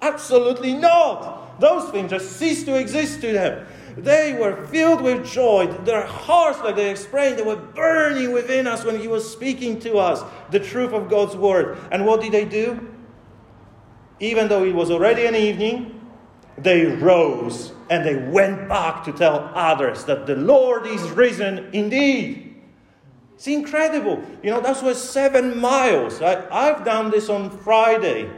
absolutely 0.00 0.74
not. 0.74 1.58
Those 1.58 1.90
things 1.90 2.10
just 2.10 2.36
ceased 2.36 2.66
to 2.66 2.76
exist 2.76 3.20
to 3.22 3.32
them. 3.32 3.66
They 3.96 4.34
were 4.34 4.66
filled 4.66 5.02
with 5.02 5.26
joy. 5.26 5.66
Their 5.84 6.06
hearts, 6.06 6.60
like 6.60 6.76
they 6.76 6.90
explained, 6.90 7.38
they 7.38 7.42
were 7.42 7.56
burning 7.56 8.32
within 8.32 8.66
us 8.66 8.84
when 8.84 8.98
He 8.98 9.08
was 9.08 9.30
speaking 9.30 9.80
to 9.80 9.98
us 9.98 10.22
the 10.50 10.60
truth 10.60 10.92
of 10.92 11.08
God's 11.08 11.36
Word. 11.36 11.78
And 11.90 12.06
what 12.06 12.20
did 12.20 12.32
they 12.32 12.44
do? 12.44 12.88
Even 14.20 14.48
though 14.48 14.64
it 14.64 14.74
was 14.74 14.90
already 14.90 15.26
an 15.26 15.34
evening, 15.34 16.00
they 16.58 16.84
rose 16.84 17.72
and 17.88 18.04
they 18.04 18.16
went 18.16 18.68
back 18.68 19.02
to 19.04 19.12
tell 19.12 19.50
others 19.54 20.04
that 20.04 20.26
the 20.26 20.36
Lord 20.36 20.86
is 20.86 21.02
risen 21.10 21.70
indeed. 21.72 22.54
It's 23.34 23.46
incredible. 23.46 24.22
You 24.42 24.50
know, 24.50 24.60
that 24.60 24.82
was 24.82 25.02
seven 25.02 25.58
miles. 25.58 26.20
I, 26.20 26.46
I've 26.50 26.84
done 26.84 27.10
this 27.10 27.30
on 27.30 27.50
Friday 27.50 28.30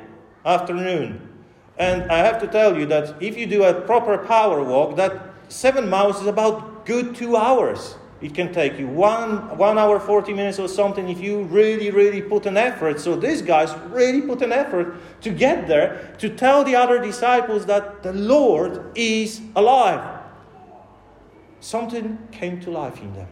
afternoon. 0.44 1.28
And 1.76 2.10
I 2.10 2.18
have 2.18 2.40
to 2.40 2.46
tell 2.46 2.78
you 2.78 2.86
that 2.86 3.20
if 3.20 3.36
you 3.36 3.46
do 3.46 3.64
a 3.64 3.74
proper 3.74 4.18
power 4.18 4.62
walk, 4.62 4.96
that 4.96 5.31
seven 5.52 5.88
miles 5.88 6.20
is 6.20 6.26
about 6.26 6.86
good 6.86 7.14
two 7.14 7.36
hours. 7.36 7.96
It 8.20 8.34
can 8.34 8.52
take 8.52 8.78
you 8.78 8.86
one, 8.86 9.58
one 9.58 9.78
hour, 9.78 9.98
40 9.98 10.32
minutes 10.32 10.60
or 10.60 10.68
something 10.68 11.08
if 11.08 11.20
you 11.20 11.42
really, 11.42 11.90
really 11.90 12.22
put 12.22 12.46
an 12.46 12.56
effort. 12.56 13.00
So 13.00 13.16
these 13.16 13.42
guys 13.42 13.74
really 13.90 14.22
put 14.22 14.42
an 14.42 14.52
effort 14.52 14.94
to 15.22 15.30
get 15.30 15.66
there 15.66 16.14
to 16.18 16.28
tell 16.28 16.62
the 16.62 16.76
other 16.76 17.02
disciples 17.02 17.66
that 17.66 18.04
the 18.04 18.12
Lord 18.12 18.92
is 18.94 19.40
alive. 19.56 20.20
Something 21.58 22.16
came 22.30 22.60
to 22.60 22.70
life 22.70 23.00
in 23.00 23.12
them. 23.14 23.28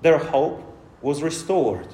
Their 0.00 0.18
hope 0.18 0.62
was 1.02 1.22
restored. 1.22 1.88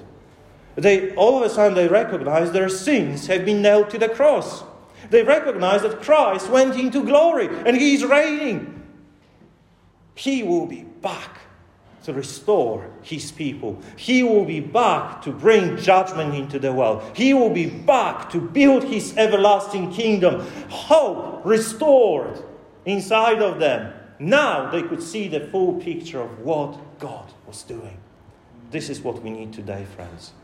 They 0.76 1.12
all 1.16 1.36
of 1.36 1.42
a 1.42 1.50
sudden 1.52 1.74
they 1.74 1.88
recognized 1.88 2.52
their 2.52 2.68
sins 2.68 3.26
have 3.26 3.44
been 3.44 3.62
nailed 3.62 3.90
to 3.90 3.98
the 3.98 4.08
cross. 4.08 4.62
They 5.10 5.24
recognize 5.24 5.82
that 5.82 6.02
Christ 6.02 6.48
went 6.50 6.76
into 6.76 7.04
glory 7.04 7.48
and 7.66 7.76
he 7.76 7.94
is 7.94 8.04
reigning. 8.04 8.79
He 10.20 10.42
will 10.42 10.66
be 10.66 10.82
back 10.82 11.38
to 12.02 12.12
restore 12.12 12.90
his 13.00 13.32
people. 13.32 13.80
He 13.96 14.22
will 14.22 14.44
be 14.44 14.60
back 14.60 15.22
to 15.22 15.32
bring 15.32 15.78
judgment 15.78 16.34
into 16.34 16.58
the 16.58 16.74
world. 16.74 17.16
He 17.16 17.32
will 17.32 17.48
be 17.48 17.70
back 17.70 18.28
to 18.32 18.38
build 18.38 18.84
his 18.84 19.16
everlasting 19.16 19.90
kingdom. 19.92 20.46
Hope 20.68 21.40
restored 21.46 22.44
inside 22.84 23.40
of 23.40 23.60
them. 23.60 23.94
Now 24.18 24.70
they 24.70 24.82
could 24.82 25.02
see 25.02 25.26
the 25.26 25.40
full 25.40 25.80
picture 25.80 26.20
of 26.20 26.40
what 26.40 26.98
God 26.98 27.32
was 27.46 27.62
doing. 27.62 27.96
This 28.70 28.90
is 28.90 29.00
what 29.00 29.22
we 29.22 29.30
need 29.30 29.54
today, 29.54 29.86
friends. 29.96 30.34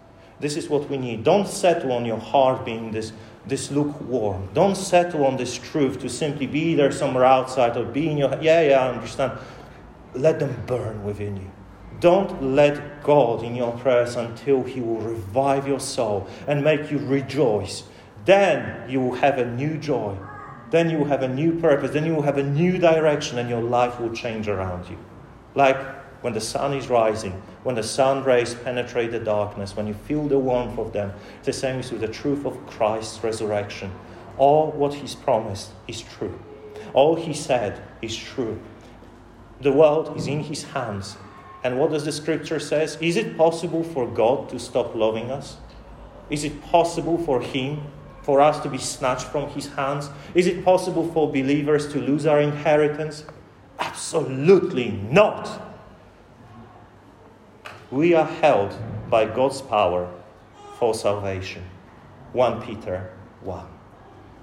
This 0.40 0.56
is 0.56 0.70
what 0.70 0.88
we 0.88 0.96
need. 0.96 1.22
Don't 1.22 1.46
settle 1.48 1.92
on 1.92 2.06
your 2.06 2.18
heart 2.18 2.64
being 2.64 2.92
this, 2.92 3.12
this 3.46 3.70
lukewarm. 3.70 4.48
Don't 4.52 4.74
settle 4.74 5.24
on 5.26 5.36
this 5.36 5.56
truth 5.56 6.00
to 6.00 6.08
simply 6.08 6.46
be 6.46 6.74
there 6.74 6.92
somewhere 6.92 7.24
outside 7.24 7.76
or 7.76 7.84
be 7.84 8.10
in 8.10 8.18
your. 8.18 8.30
Yeah, 8.42 8.60
yeah, 8.62 8.86
I 8.86 8.94
understand 8.94 9.32
let 10.18 10.38
them 10.38 10.62
burn 10.66 11.04
within 11.04 11.36
you. 11.36 11.50
Don't 12.00 12.54
let 12.54 13.02
God 13.02 13.42
in 13.42 13.54
your 13.54 13.72
prayers 13.78 14.16
until 14.16 14.62
He 14.62 14.80
will 14.80 15.00
revive 15.00 15.66
your 15.66 15.80
soul 15.80 16.28
and 16.46 16.62
make 16.62 16.90
you 16.90 16.98
rejoice. 16.98 17.84
Then 18.24 18.88
you 18.90 19.00
will 19.00 19.14
have 19.14 19.38
a 19.38 19.46
new 19.46 19.78
joy. 19.78 20.16
Then 20.70 20.90
you 20.90 20.98
will 20.98 21.06
have 21.06 21.22
a 21.22 21.28
new 21.28 21.58
purpose. 21.58 21.92
Then 21.92 22.04
you 22.04 22.14
will 22.14 22.22
have 22.22 22.38
a 22.38 22.42
new 22.42 22.76
direction 22.78 23.38
and 23.38 23.48
your 23.48 23.62
life 23.62 23.98
will 24.00 24.12
change 24.12 24.48
around 24.48 24.90
you. 24.90 24.98
Like 25.54 25.76
when 26.22 26.32
the 26.32 26.40
sun 26.40 26.74
is 26.74 26.88
rising, 26.88 27.40
when 27.62 27.76
the 27.76 27.82
sun 27.82 28.24
rays 28.24 28.54
penetrate 28.54 29.12
the 29.12 29.20
darkness, 29.20 29.76
when 29.76 29.86
you 29.86 29.94
feel 29.94 30.26
the 30.26 30.38
warmth 30.38 30.78
of 30.78 30.92
them. 30.92 31.12
The 31.44 31.52
same 31.52 31.78
is 31.78 31.92
with 31.92 32.00
the 32.00 32.08
truth 32.08 32.44
of 32.44 32.66
Christ's 32.66 33.22
resurrection. 33.22 33.92
All 34.36 34.72
what 34.72 34.94
He's 34.94 35.14
promised 35.14 35.70
is 35.86 36.02
true. 36.02 36.38
All 36.92 37.14
He 37.14 37.32
said 37.32 37.82
is 38.02 38.16
true. 38.16 38.60
The 39.60 39.72
world 39.72 40.16
is 40.16 40.26
in 40.26 40.40
his 40.40 40.64
hands. 40.64 41.16
And 41.64 41.78
what 41.78 41.90
does 41.90 42.04
the 42.04 42.12
scripture 42.12 42.60
says? 42.60 42.96
Is 43.00 43.16
it 43.16 43.36
possible 43.36 43.82
for 43.82 44.06
God 44.06 44.48
to 44.50 44.58
stop 44.58 44.94
loving 44.94 45.30
us? 45.30 45.56
Is 46.30 46.44
it 46.44 46.62
possible 46.62 47.18
for 47.18 47.40
him 47.40 47.82
for 48.22 48.40
us 48.40 48.60
to 48.60 48.68
be 48.68 48.78
snatched 48.78 49.26
from 49.26 49.48
his 49.50 49.68
hands? 49.68 50.10
Is 50.34 50.46
it 50.46 50.64
possible 50.64 51.10
for 51.12 51.28
believers 51.28 51.90
to 51.92 52.00
lose 52.00 52.26
our 52.26 52.40
inheritance? 52.40 53.24
Absolutely 53.78 54.90
not. 54.90 55.62
We 57.90 58.14
are 58.14 58.26
held 58.26 58.76
by 59.08 59.26
God's 59.26 59.62
power 59.62 60.12
for 60.78 60.94
salvation. 60.94 61.64
1 62.32 62.62
Peter 62.62 63.12
1. 63.40 63.66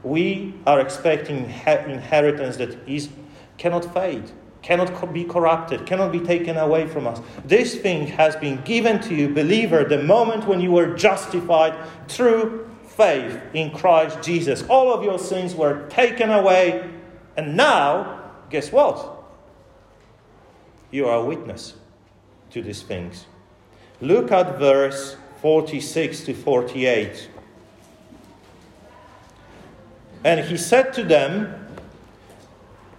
We 0.04 0.56
are 0.66 0.80
expecting 0.80 1.46
inheritance 1.46 2.58
that 2.58 2.78
is, 2.88 3.10
cannot 3.58 3.94
fade 3.94 4.32
cannot 4.64 5.14
be 5.14 5.26
corrupted, 5.26 5.86
cannot 5.86 6.12
be 6.12 6.22
taken 6.22 6.58
away 6.58 6.88
from 6.88 7.06
us. 7.06 7.22
This 7.46 7.76
thing 7.76 8.08
has 8.08 8.36
been 8.38 8.62
given 8.64 9.00
to 9.02 9.14
you, 9.14 9.30
believer, 9.30 9.84
the 9.84 10.02
moment 10.02 10.48
when 10.48 10.62
you 10.62 10.72
were 10.72 10.96
justified 10.96 11.76
through 12.08 12.68
faith 12.88 13.40
in 13.54 13.72
Christ 13.72 14.22
Jesus. 14.24 14.64
All 14.64 14.94
of 14.94 15.04
your 15.04 15.20
sins 15.20 15.54
were 15.54 15.88
taken 15.90 16.32
away, 16.32 16.90
and 17.36 17.58
now, 17.58 18.32
guess 18.50 18.72
what? 18.72 19.24
You 20.92 21.08
are 21.08 21.18
a 21.18 21.26
witness 21.26 21.74
to 22.52 22.62
these 22.62 22.84
things. 22.84 23.26
Look 24.00 24.32
at 24.32 24.60
verse 24.60 25.18
46 25.42 26.24
to 26.26 26.34
48. 26.34 27.30
And 30.24 30.40
he 30.46 30.56
said 30.56 30.94
to 30.94 31.04
them, 31.04 31.63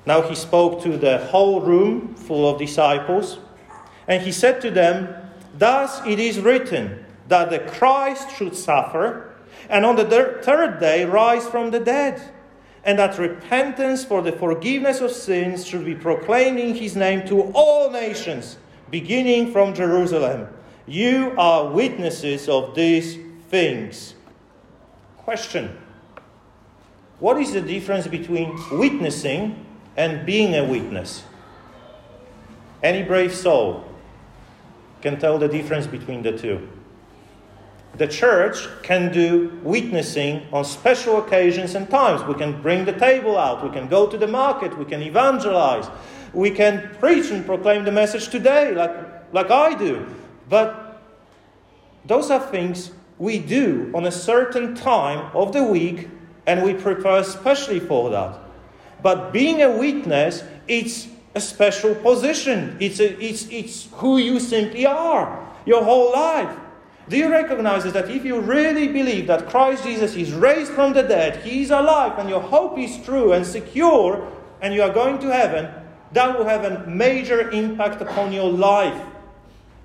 now 0.07 0.23
he 0.23 0.35
spoke 0.35 0.83
to 0.83 0.97
the 0.97 1.19
whole 1.19 1.61
room 1.61 2.15
full 2.15 2.49
of 2.49 2.59
disciples, 2.59 3.39
and 4.07 4.23
he 4.23 4.33
said 4.33 4.61
to 4.61 4.71
them, 4.71 5.15
Thus 5.57 6.05
it 6.07 6.19
is 6.19 6.41
written 6.41 7.05
that 7.29 7.51
the 7.51 7.61
Christ 7.61 8.31
should 8.37 8.55
suffer, 8.55 9.33
and 9.69 9.87
on 9.87 9.97
the 9.97 10.05
third 10.43 10.79
day 10.79 11.05
rise 11.05 11.47
from 11.47 11.71
the 11.71 11.81
dead, 11.81 12.21
and 12.85 12.99
that 12.99 13.19
repentance 13.19 14.05
for 14.05 14.21
the 14.21 14.33
forgiveness 14.33 15.01
of 15.01 15.11
sins 15.11 15.67
should 15.67 15.87
be 15.87 15.95
proclaimed 15.95 16.59
in 16.59 16.75
his 16.75 16.95
name 16.95 17.27
to 17.29 17.51
all 17.55 17.91
nations, 17.91 18.59
beginning 18.91 19.53
from 19.53 19.75
Jerusalem. 19.75 20.49
You 20.87 21.35
are 21.39 21.71
witnesses 21.71 22.47
of 22.47 22.75
these 22.75 23.19
things. 23.49 24.15
Question 25.17 25.79
What 27.21 27.41
is 27.41 27.55
the 27.55 27.63
difference 27.63 28.07
between 28.07 28.55
witnessing 28.71 29.64
and 29.97 30.27
being 30.27 30.55
a 30.55 30.65
witness. 30.65 31.25
Any 32.83 33.03
brave 33.03 33.35
soul 33.35 33.85
can 35.01 35.19
tell 35.19 35.39
the 35.39 35.49
difference 35.49 35.87
between 35.87 36.23
the 36.23 36.37
two. 36.37 36.69
The 37.97 38.09
church 38.09 38.67
can 38.83 39.13
do 39.13 39.61
witnessing 39.63 40.47
on 40.53 40.65
special 40.65 41.19
occasions 41.19 41.77
and 41.77 41.89
times. 41.89 42.25
We 42.25 42.35
can 42.35 42.61
bring 42.61 42.85
the 42.85 42.93
table 42.93 43.39
out, 43.39 43.63
we 43.63 43.71
can 43.71 43.89
go 43.89 44.09
to 44.09 44.19
the 44.19 44.27
market, 44.27 44.77
we 44.77 44.85
can 44.85 45.01
evangelize, 45.01 45.89
we 46.33 46.51
can 46.51 46.91
preach 46.99 47.31
and 47.31 47.47
proclaim 47.47 47.85
the 47.85 47.93
message 47.93 48.29
today, 48.29 48.75
like, 48.75 49.33
like 49.33 49.51
I 49.51 49.75
do. 49.75 50.07
But 50.49 51.01
those 52.05 52.31
are 52.31 52.41
things 52.41 52.91
we 53.19 53.39
do 53.39 53.93
on 53.95 54.07
a 54.07 54.11
certain 54.11 54.75
time 54.75 55.31
of 55.35 55.53
the 55.53 55.63
week, 55.63 56.09
and 56.47 56.65
we 56.65 56.75
prepare 56.75 57.19
especially 57.19 57.79
for 57.79 58.11
that. 58.11 58.44
But 59.05 59.35
being 59.35 59.61
a 59.61 59.71
witness, 59.71 60.43
it's 60.67 61.09
a 61.35 61.41
special 61.41 61.95
position. 61.95 62.79
It's, 62.81 63.01
a, 63.01 63.23
it's, 63.23 63.47
it's 63.51 63.89
who 63.93 64.17
you 64.17 64.41
simply 64.41 64.87
are, 64.87 65.47
your 65.67 65.85
whole 65.85 66.11
life. 66.11 66.57
Do 67.11 67.19
you 67.19 67.29
recognize 67.29 67.85
that 67.85 68.09
if 68.09 68.25
you 68.25 68.41
really 68.41 68.89
believe 68.89 69.27
that 69.27 69.51
Christ 69.51 69.85
Jesus 69.85 70.17
is 70.17 70.33
raised 70.33 70.73
from 70.73 70.95
the 70.95 71.03
dead, 71.03 71.45
He 71.45 71.61
is 71.61 71.71
alive, 71.71 72.19
and 72.19 72.31
your 72.31 72.41
hope 72.41 72.79
is 72.79 72.97
true 73.05 73.35
and 73.35 73.45
secure, 73.45 74.27
and 74.63 74.73
you 74.73 74.81
are 74.81 74.89
going 74.91 75.19
to 75.19 75.31
heaven, 75.31 75.69
that 76.13 76.39
will 76.39 76.47
have 76.47 76.65
a 76.65 76.87
major 76.87 77.51
impact 77.51 78.01
upon 78.01 78.33
your 78.33 78.51
life. 78.51 78.99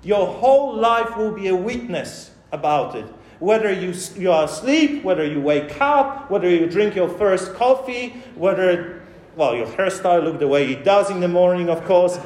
Your 0.02 0.28
whole 0.28 0.74
life 0.74 1.14
will 1.18 1.32
be 1.32 1.48
a 1.48 1.54
witness 1.54 2.30
about 2.52 2.96
it. 2.96 3.04
Whether 3.38 3.70
you, 3.70 3.92
you 4.16 4.32
are 4.32 4.44
asleep, 4.44 5.04
whether 5.04 5.26
you 5.26 5.42
wake 5.42 5.78
up, 5.78 6.30
whether 6.30 6.48
you 6.48 6.66
drink 6.66 6.96
your 6.96 7.10
first 7.10 7.52
coffee, 7.52 8.14
whether 8.34 8.99
well, 9.36 9.54
your 9.54 9.66
hairstyle 9.66 10.24
look 10.24 10.38
the 10.38 10.48
way 10.48 10.72
it 10.72 10.84
does 10.84 11.10
in 11.10 11.20
the 11.20 11.28
morning, 11.28 11.68
of 11.68 11.84
course. 11.84 12.18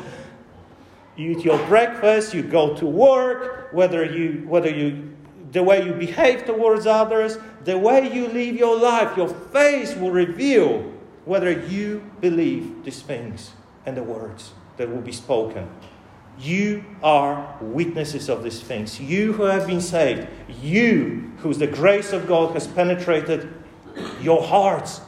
You 1.17 1.33
eat 1.33 1.45
your 1.45 1.59
breakfast, 1.67 2.35
you 2.35 2.43
go 2.43 2.75
to 2.77 2.87
work, 2.87 3.73
whether 3.73 4.05
you, 4.05 4.45
whether 4.49 4.71
you, 4.71 5.15
the 5.53 5.63
way 5.63 5.85
you 5.85 5.93
behave 5.93 6.45
towards 6.45 6.87
others, 6.87 7.39
the 7.65 7.79
way 7.79 8.13
you 8.13 8.29
live 8.29 8.57
your 8.57 8.77
life, 8.77 9.17
your 9.17 9.29
face 9.29 9.95
will 9.95 10.11
reveal 10.11 10.93
whether 11.25 11.51
you 11.51 12.11
believe 12.21 12.85
these 12.85 13.01
things 13.01 13.53
and 13.87 13.97
the 13.97 14.03
words 14.03 14.53
that 14.77 14.91
will 14.91 15.01
be 15.01 15.13
spoken. 15.13 15.69
You 16.39 16.85
are 17.03 17.57
witnesses 17.61 18.29
of 18.29 18.43
these 18.43 18.61
things. 18.61 19.01
You 19.01 19.35
who 19.35 19.45
have 19.45 19.67
been 19.67 19.81
saved, 19.81 20.27
you 20.61 21.33
whose 21.39 21.59
the 21.59 21.67
grace 21.69 22.13
of 22.13 22.27
God 22.27 22.55
has 22.55 22.67
penetrated 22.67 23.49
your 24.21 24.43
hearts, 24.43 25.01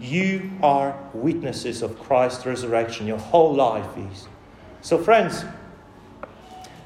you 0.00 0.50
are 0.62 0.98
witnesses 1.12 1.82
of 1.82 1.98
Christ's 2.00 2.46
resurrection. 2.46 3.06
Your 3.06 3.18
whole 3.18 3.54
life 3.54 3.96
is. 3.96 4.26
So, 4.80 4.96
friends, 4.96 5.44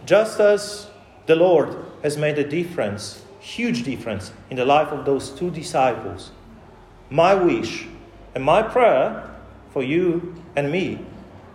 just 0.04 0.40
as 0.40 0.88
the 1.26 1.36
Lord 1.36 1.76
has 2.02 2.16
made 2.18 2.38
a 2.38 2.48
difference, 2.48 3.22
huge 3.38 3.84
difference, 3.84 4.32
in 4.50 4.56
the 4.56 4.64
life 4.64 4.88
of 4.88 5.04
those 5.04 5.30
two 5.30 5.50
disciples, 5.50 6.32
my 7.08 7.34
wish 7.34 7.86
and 8.34 8.42
my 8.42 8.62
prayer 8.62 9.30
for 9.72 9.82
you 9.82 10.34
and 10.56 10.72
me 10.72 10.98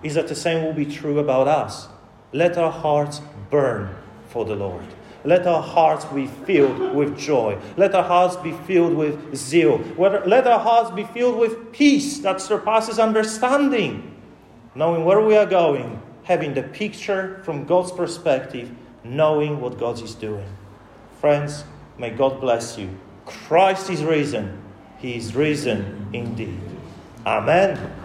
is 0.01 0.16
that 0.16 0.30
the 0.30 0.36
same 0.36 0.64
will 0.64 0.74
be 0.74 0.86
true 0.86 1.20
about 1.20 1.47
us. 1.47 1.89
Let 2.32 2.57
our 2.57 2.72
hearts 2.72 3.22
burn 3.49 3.95
for 4.30 4.45
the 4.45 4.55
Lord. 4.55 4.86
Let 5.26 5.45
our 5.45 5.61
hearts 5.61 6.05
be 6.05 6.28
filled 6.28 6.95
with 6.95 7.17
joy. 7.17 7.57
Let 7.76 7.93
our 7.93 8.03
hearts 8.03 8.36
be 8.38 8.51
filled 8.51 8.95
with 8.95 9.36
zeal. 9.36 9.80
Let 9.97 10.47
our 10.47 10.59
hearts 10.59 10.91
be 10.91 11.03
filled 11.03 11.38
with 11.38 11.72
peace 11.72 12.20
that 12.20 12.39
surpasses 12.39 12.99
understanding. 12.99 14.15
Knowing 14.76 15.03
where 15.03 15.20
we 15.20 15.36
are 15.36 15.45
going, 15.45 16.01
having 16.24 16.53
the 16.53 16.63
picture 16.63 17.41
from 17.43 17.65
God's 17.65 17.91
perspective, 17.91 18.70
knowing 19.03 19.59
what 19.59 19.78
God 19.78 20.01
is 20.01 20.15
doing. 20.15 20.47
Friends, 21.20 21.63
may 21.97 22.11
God 22.11 22.39
bless 22.39 22.78
you. 22.78 22.89
Christ 23.26 23.89
is 23.89 24.03
risen. 24.03 24.61
He 24.99 25.17
is 25.17 25.36
risen 25.36 26.07
indeed. 26.13 26.59
Amen. 27.26 27.99